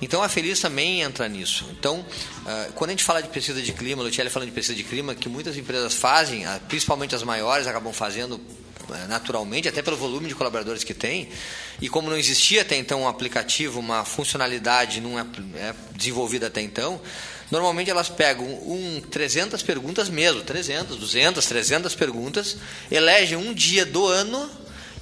[0.00, 1.66] Então, a Feliz também entra nisso.
[1.72, 2.04] Então,
[2.46, 5.14] ah, quando a gente fala de pesquisa de clima, Luciele falando de pesquisa de clima,
[5.14, 8.40] que muitas empresas fazem, ah, principalmente as maiores, acabam fazendo
[9.06, 11.28] naturalmente, até pelo volume de colaboradores que tem,
[11.78, 16.62] e como não existia até então um aplicativo, uma funcionalidade não é, é desenvolvida até
[16.62, 16.98] então,
[17.50, 22.56] normalmente elas pegam um 300 perguntas mesmo, 300, 200, 300 perguntas,
[22.90, 24.50] elegem um dia do ano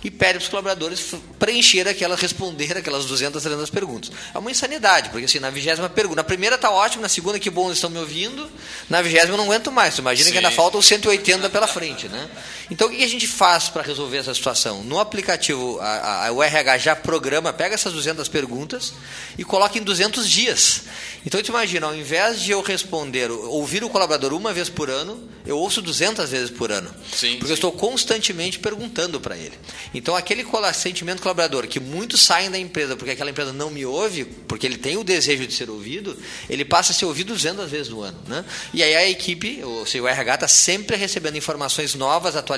[0.06, 4.12] e pede para os colaboradores preencher aquelas, responder aquelas 200, 300 perguntas.
[4.32, 7.50] É uma insanidade, porque assim, na vigésima pergunta, na primeira está ótimo, na segunda que
[7.50, 8.48] bom eles estão me ouvindo,
[8.88, 9.98] na vigésima eu não aguento mais.
[9.98, 10.56] Imagina que ainda Sim.
[10.56, 12.28] faltam 180 pela frente, né?
[12.70, 14.82] Então o que a gente faz para resolver essa situação?
[14.82, 18.92] No aplicativo, a, a, o RH já programa, pega essas 200 perguntas
[19.38, 20.82] e coloca em 200 dias.
[21.24, 25.28] Então tu imagina, ao invés de eu responder, ouvir o colaborador uma vez por ano,
[25.46, 26.92] eu ouço 200 vezes por ano.
[27.12, 29.52] Sim, porque eu estou constantemente perguntando para ele.
[29.94, 30.44] Então, aquele
[30.74, 34.76] sentimento colaborador, que muitos saem da empresa porque aquela empresa não me ouve, porque ele
[34.76, 36.16] tem o desejo de ser ouvido,
[36.50, 38.18] ele passa a ser ouvido 200 vezes no ano.
[38.26, 38.44] Né?
[38.74, 42.55] E aí a equipe, ou seja, o RH está sempre recebendo informações novas, atualizadas,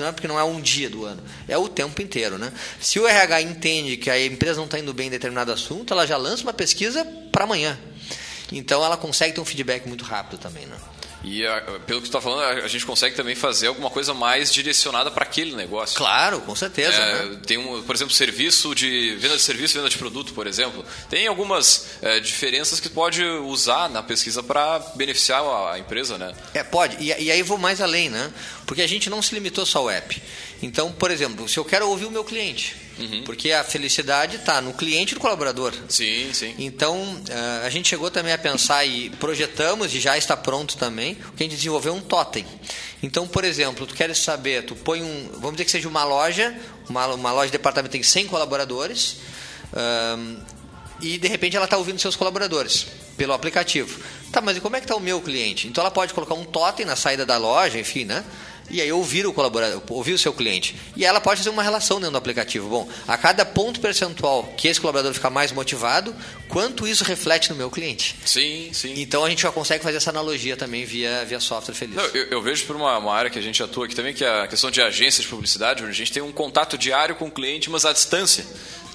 [0.00, 2.38] não é porque não é um dia do ano, é o tempo inteiro.
[2.38, 2.52] Né?
[2.80, 6.06] Se o RH entende que a empresa não está indo bem em determinado assunto, ela
[6.06, 7.78] já lança uma pesquisa para amanhã.
[8.50, 10.66] Então, ela consegue ter um feedback muito rápido também.
[10.66, 10.76] Né?
[11.24, 14.14] E a- pelo que tu está falando, a, a gente consegue também fazer alguma coisa
[14.14, 15.96] mais direcionada para aquele negócio.
[15.96, 16.92] Claro, com certeza.
[16.96, 17.38] É, né?
[17.46, 20.84] Tem, um, por exemplo, serviço de venda de serviço, venda de produto, por exemplo.
[21.10, 26.32] Tem algumas é, diferenças que pode usar na pesquisa para beneficiar a, a empresa, né?
[26.54, 26.96] É, pode.
[27.02, 28.32] E, e aí vou mais além, né?
[28.66, 30.22] Porque a gente não se limitou só ao app.
[30.62, 32.76] Então, por exemplo, se eu quero ouvir o meu cliente,
[33.24, 35.72] Porque a felicidade está no cliente e no colaborador.
[35.88, 36.54] Sim, sim.
[36.58, 41.14] Então, eh, a gente chegou também a pensar e projetamos, e já está pronto também,
[41.14, 42.44] que a gente desenvolveu um totem.
[43.02, 46.56] Então, por exemplo, tu queres saber, tu põe um, vamos dizer que seja uma loja,
[46.88, 49.18] uma, uma loja de departamento tem 100 colaboradores,
[49.72, 50.36] ahn,
[51.00, 52.86] e de repente ela está ouvindo seus colaboradores
[53.16, 54.00] pelo aplicativo.
[54.32, 55.68] Tá, mas e como é que está o meu cliente?
[55.68, 58.24] Então ela pode colocar um totem na saída da loja, enfim, né?
[58.70, 60.76] E aí ouvir o colaborador, ouvir o seu cliente.
[60.96, 62.68] E ela pode fazer uma relação dentro do aplicativo.
[62.68, 66.14] Bom, a cada ponto percentual que esse colaborador ficar mais motivado,
[66.48, 68.16] quanto isso reflete no meu cliente?
[68.24, 68.94] Sim, sim.
[69.00, 71.96] Então a gente já consegue fazer essa analogia também via, via software feliz.
[71.96, 74.24] Não, eu, eu vejo por uma, uma área que a gente atua aqui também, que
[74.24, 77.26] é a questão de agências de publicidade, onde a gente tem um contato diário com
[77.26, 78.44] o cliente, mas à distância.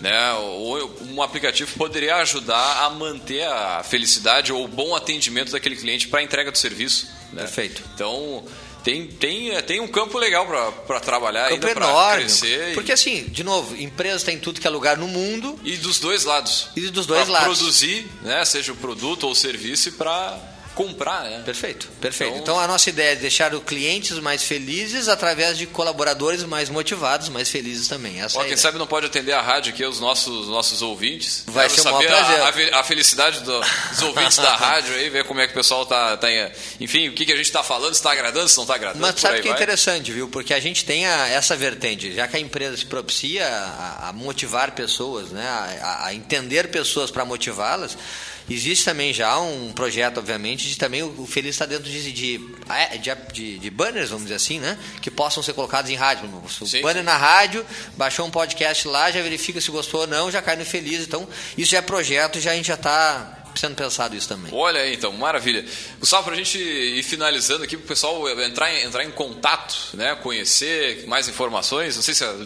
[0.02, 0.34] Né?
[0.34, 6.08] Ou um aplicativo poderia ajudar a manter a felicidade ou o bom atendimento daquele cliente
[6.08, 7.08] para a entrega do serviço.
[7.32, 7.44] né?
[7.44, 7.82] Perfeito.
[7.94, 8.44] Então,
[8.84, 10.46] tem, tem, tem um campo legal
[10.86, 12.20] para trabalhar Campo ainda, para enorme.
[12.24, 12.72] crescer.
[12.72, 15.60] e- Porque assim, de novo, empresas têm tudo que é lugar no mundo.
[15.64, 16.70] E dos dois lados.
[16.76, 17.58] E dos dois lados.
[17.58, 20.38] produzir, né, seja o produto ou o serviço, para
[20.76, 21.24] comprar.
[21.24, 21.42] Né?
[21.46, 22.32] Perfeito, perfeito.
[22.34, 26.70] Então- Então, a nossa ideia é deixar os clientes mais felizes através de colaboradores mais
[26.70, 28.22] motivados, mais felizes também.
[28.22, 31.44] Essa Ó, é quem sabe não pode atender a rádio aqui, os nossos, nossos ouvintes.
[31.48, 32.74] Vai Quero ser um saber a- prazer.
[32.74, 35.86] A, a felicidade do- dos ouvintes da rádio aí, ver como é que o pessoal
[35.86, 36.18] tá.
[36.18, 36.28] tá
[36.80, 39.02] enfim, o que, que a gente está falando, se está agradando, se não está agradando.
[39.02, 40.28] Mas sabe que é interessante, viu?
[40.28, 44.14] Porque a gente tem a- essa vertente, já que a empresa se propicia a, a
[44.14, 45.48] motivar pessoas, né?
[45.82, 47.98] a, a entender pessoas para motivá-las,
[48.50, 53.16] existe também já um projeto, obviamente, de também o, Feliz está dentro de, de, de,
[53.34, 54.78] de- de banners, vamos dizer assim, né?
[55.02, 56.30] Que possam ser colocados em rádio.
[56.80, 57.66] O banner na rádio,
[57.98, 61.02] baixou um podcast lá, já verifica se gostou ou não, já cai no Feliz.
[61.02, 61.28] Então,
[61.58, 64.52] isso já é projeto, já a gente já está sendo pensado isso também.
[64.54, 65.64] Olha aí, então, maravilha.
[66.00, 69.76] Gustavo, para a gente ir finalizando aqui, para o pessoal entrar em, entrar em contato,
[69.94, 72.46] né, conhecer mais informações, não sei se a do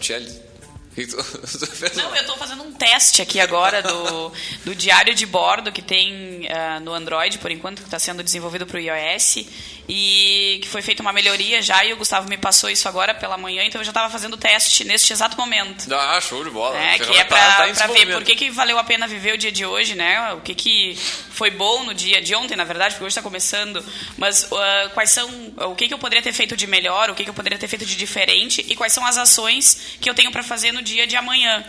[1.95, 4.31] Não, eu estou fazendo um teste aqui agora do,
[4.65, 8.65] do diário de bordo que tem ah, no Android, por enquanto, que está sendo desenvolvido
[8.65, 9.45] para o iOS,
[9.89, 13.37] e que foi feita uma melhoria já, e o Gustavo me passou isso agora pela
[13.37, 15.93] manhã, então eu já estava fazendo o teste neste exato momento.
[15.93, 16.77] Ah, show de bola.
[16.77, 19.37] É, que é pra, tá- tá ver por que, que valeu a pena viver o
[19.37, 20.33] dia de hoje, né?
[20.33, 20.95] O que, que
[21.29, 23.83] foi bom no dia de ontem, na verdade, porque hoje está começando.
[24.17, 25.29] Mas ah, quais são.
[25.69, 27.67] O que, que eu poderia ter feito de melhor, o que, que eu poderia ter
[27.67, 31.05] feito de diferente e quais são as ações que eu tenho para fazer no dia
[31.07, 31.63] de amanhã.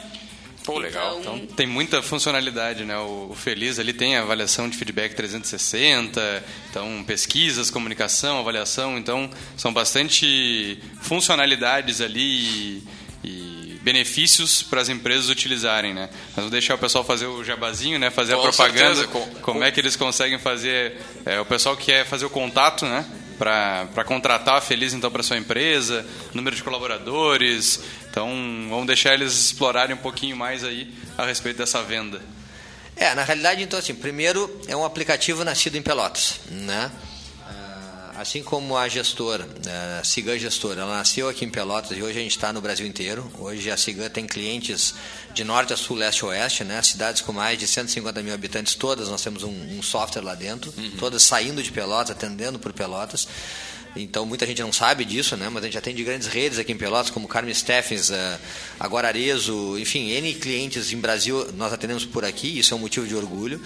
[0.65, 1.19] Pô, legal.
[1.21, 2.97] Então, Tem muita funcionalidade, né?
[2.99, 9.73] O o Feliz ali tem avaliação de feedback 360, então pesquisas, comunicação, avaliação, então são
[9.73, 12.83] bastante funcionalidades ali e,
[13.25, 16.09] e benefícios para as empresas utilizarem, né?
[16.37, 18.11] Mas vou deixar o pessoal fazer o jabazinho, né?
[18.11, 21.77] Fazer Com a propaganda, certeza, com- como é que eles conseguem fazer, é, o pessoal
[21.77, 23.05] que quer fazer o contato, né?
[23.39, 27.81] Para contratar Feliz então para sua empresa, número de colaboradores,
[28.11, 28.29] então
[28.69, 32.21] vamos deixar eles explorarem um pouquinho mais aí a respeito dessa venda.
[32.97, 36.91] É, na realidade, então, assim, primeiro é um aplicativo nascido em Pelotas, né?
[38.19, 39.49] Assim como a gestora,
[40.01, 42.85] a Cigan Gestora, ela nasceu aqui em Pelotas e hoje a gente está no Brasil
[42.85, 43.31] inteiro.
[43.39, 44.93] Hoje a Cigan tem clientes
[45.33, 46.83] de norte a sul, leste a oeste, né?
[46.83, 50.75] Cidades com mais de 150 mil habitantes, todas nós temos um, um software lá dentro,
[50.99, 53.29] todas saindo de Pelotas, atendendo por Pelotas.
[53.97, 55.49] Então muita gente não sabe disso, né?
[55.49, 58.39] Mas a gente atende grandes redes aqui em Pelotas, como Carmen Steffens, eh,
[58.79, 63.07] agora Arezo, enfim, N clientes em Brasil nós atendemos por aqui, isso é um motivo
[63.07, 63.61] de orgulho.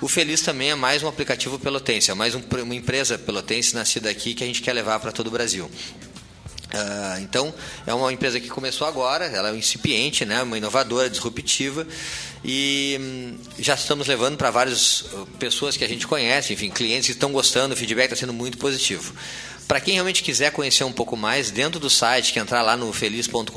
[0.00, 4.10] O Feliz também é mais um aplicativo pelotense, é mais um- uma empresa pelotense nascida
[4.10, 5.70] aqui que a gente quer levar para todo o Brasil.
[6.70, 7.54] Ah, então,
[7.86, 11.86] é uma empresa que começou agora, ela é um incipiente, né, uma inovadora, disruptiva,
[12.44, 17.06] e hum, já estamos levando para várias uh, pessoas que a gente conhece, enfim, clientes
[17.06, 19.14] que estão gostando, o feedback está sendo muito positivo.
[19.66, 22.90] Para quem realmente quiser conhecer um pouco mais, dentro do site, que entrar lá no
[22.92, 23.48] feliz.com.br,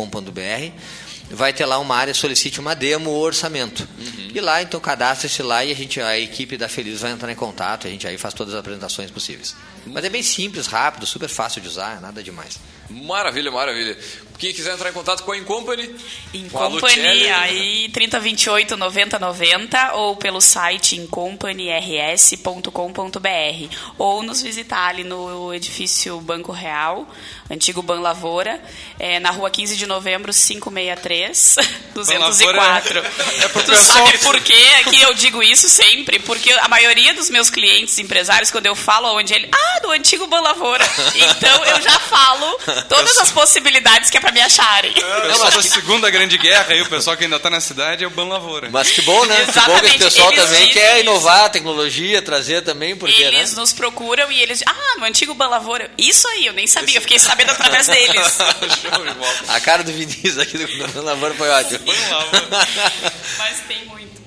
[1.29, 3.87] vai ter lá uma área solicite uma demo ou orçamento.
[4.33, 7.35] E lá, então, cadastre-se lá e a, gente, a equipe da Feliz vai entrar em
[7.35, 9.55] contato, a gente aí faz todas as apresentações possíveis.
[9.85, 12.59] Mas é bem simples, rápido, super fácil de usar, nada demais.
[12.89, 13.97] Maravilha, maravilha.
[14.41, 15.95] Quem quiser entrar em contato com a Incompany,
[16.33, 24.87] Em com a Lucelli, Company, aí 3028 9090 ou pelo site incompanyrs.com.br ou nos visitar
[24.87, 27.07] ali no edifício Banco Real,
[27.51, 28.59] antigo Ban Lavoura,
[28.97, 31.57] é, na rua 15 de novembro 563
[31.93, 32.97] 204.
[32.97, 36.17] é pro tu sabe por quê que eu digo isso sempre?
[36.17, 39.47] Porque a maioria dos meus clientes empresários, quando eu falo onde ele...
[39.53, 40.83] Ah, do antigo Ban Lavoura.
[41.13, 44.91] Então eu já falo todas as possibilidades que é pra pra me acharem.
[44.91, 48.07] O pessoal da Segunda Grande Guerra aí, o pessoal que ainda tá na cidade é
[48.07, 48.69] o Ban Lavoura.
[48.71, 49.35] Mas que bom, né?
[49.35, 52.95] Que bom que Exatamente, o pessoal eles também dizem quer inovar a tecnologia, trazer também,
[52.95, 53.59] porque, Eles né?
[53.59, 54.63] nos procuram e eles.
[54.65, 55.91] Ah, no antigo Balavoura.
[55.97, 58.37] Isso aí, eu nem sabia, eu fiquei sabendo através deles.
[58.81, 59.35] Show de bola.
[59.49, 61.79] A cara do Vinícius aqui do Lavoura foi ótima.
[63.37, 64.20] Mas tem muito.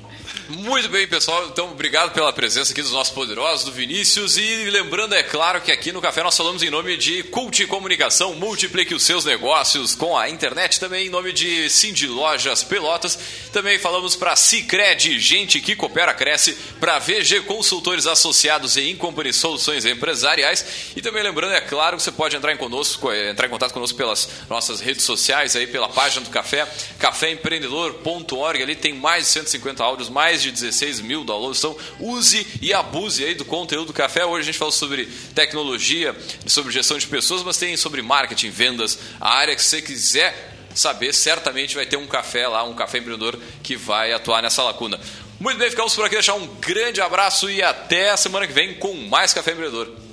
[0.47, 1.47] Muito bem, pessoal.
[1.47, 4.37] Então, obrigado pela presença aqui dos nossos poderosos, do Vinícius.
[4.37, 8.35] E lembrando, é claro, que aqui no Café nós falamos em nome de Cult Comunicação.
[8.35, 10.79] Multiplique os seus negócios com a internet.
[10.79, 13.19] Também em nome de Cindy Lojas Pelotas.
[13.55, 16.53] Também falamos para Cicred, gente que coopera, cresce.
[16.79, 20.93] Para VG Consultores Associados e Incompany Soluções Empresariais.
[20.95, 23.73] E também lembrando, é claro, que você pode entrar em, conosco, eh, entrar em contato
[23.73, 26.69] conosco pelas nossas redes sociais, aí pela página do Café,
[26.99, 28.63] caféempreendedor.org.
[28.63, 31.61] Ali tem mais de 150 áudios, mais de 16 mil downloads.
[31.61, 34.24] Então, use e abuse aí do conteúdo do café.
[34.26, 36.14] Hoje a gente falou sobre tecnologia,
[36.45, 41.12] sobre gestão de pessoas, mas tem sobre marketing, vendas, a área que você quiser saber,
[41.14, 44.99] certamente vai ter um café lá, um café empreendedor que vai atuar nessa lacuna.
[45.39, 46.14] Muito bem, ficamos por aqui.
[46.16, 50.04] Deixar um grande abraço e até a semana que vem com mais Café Empreendedor.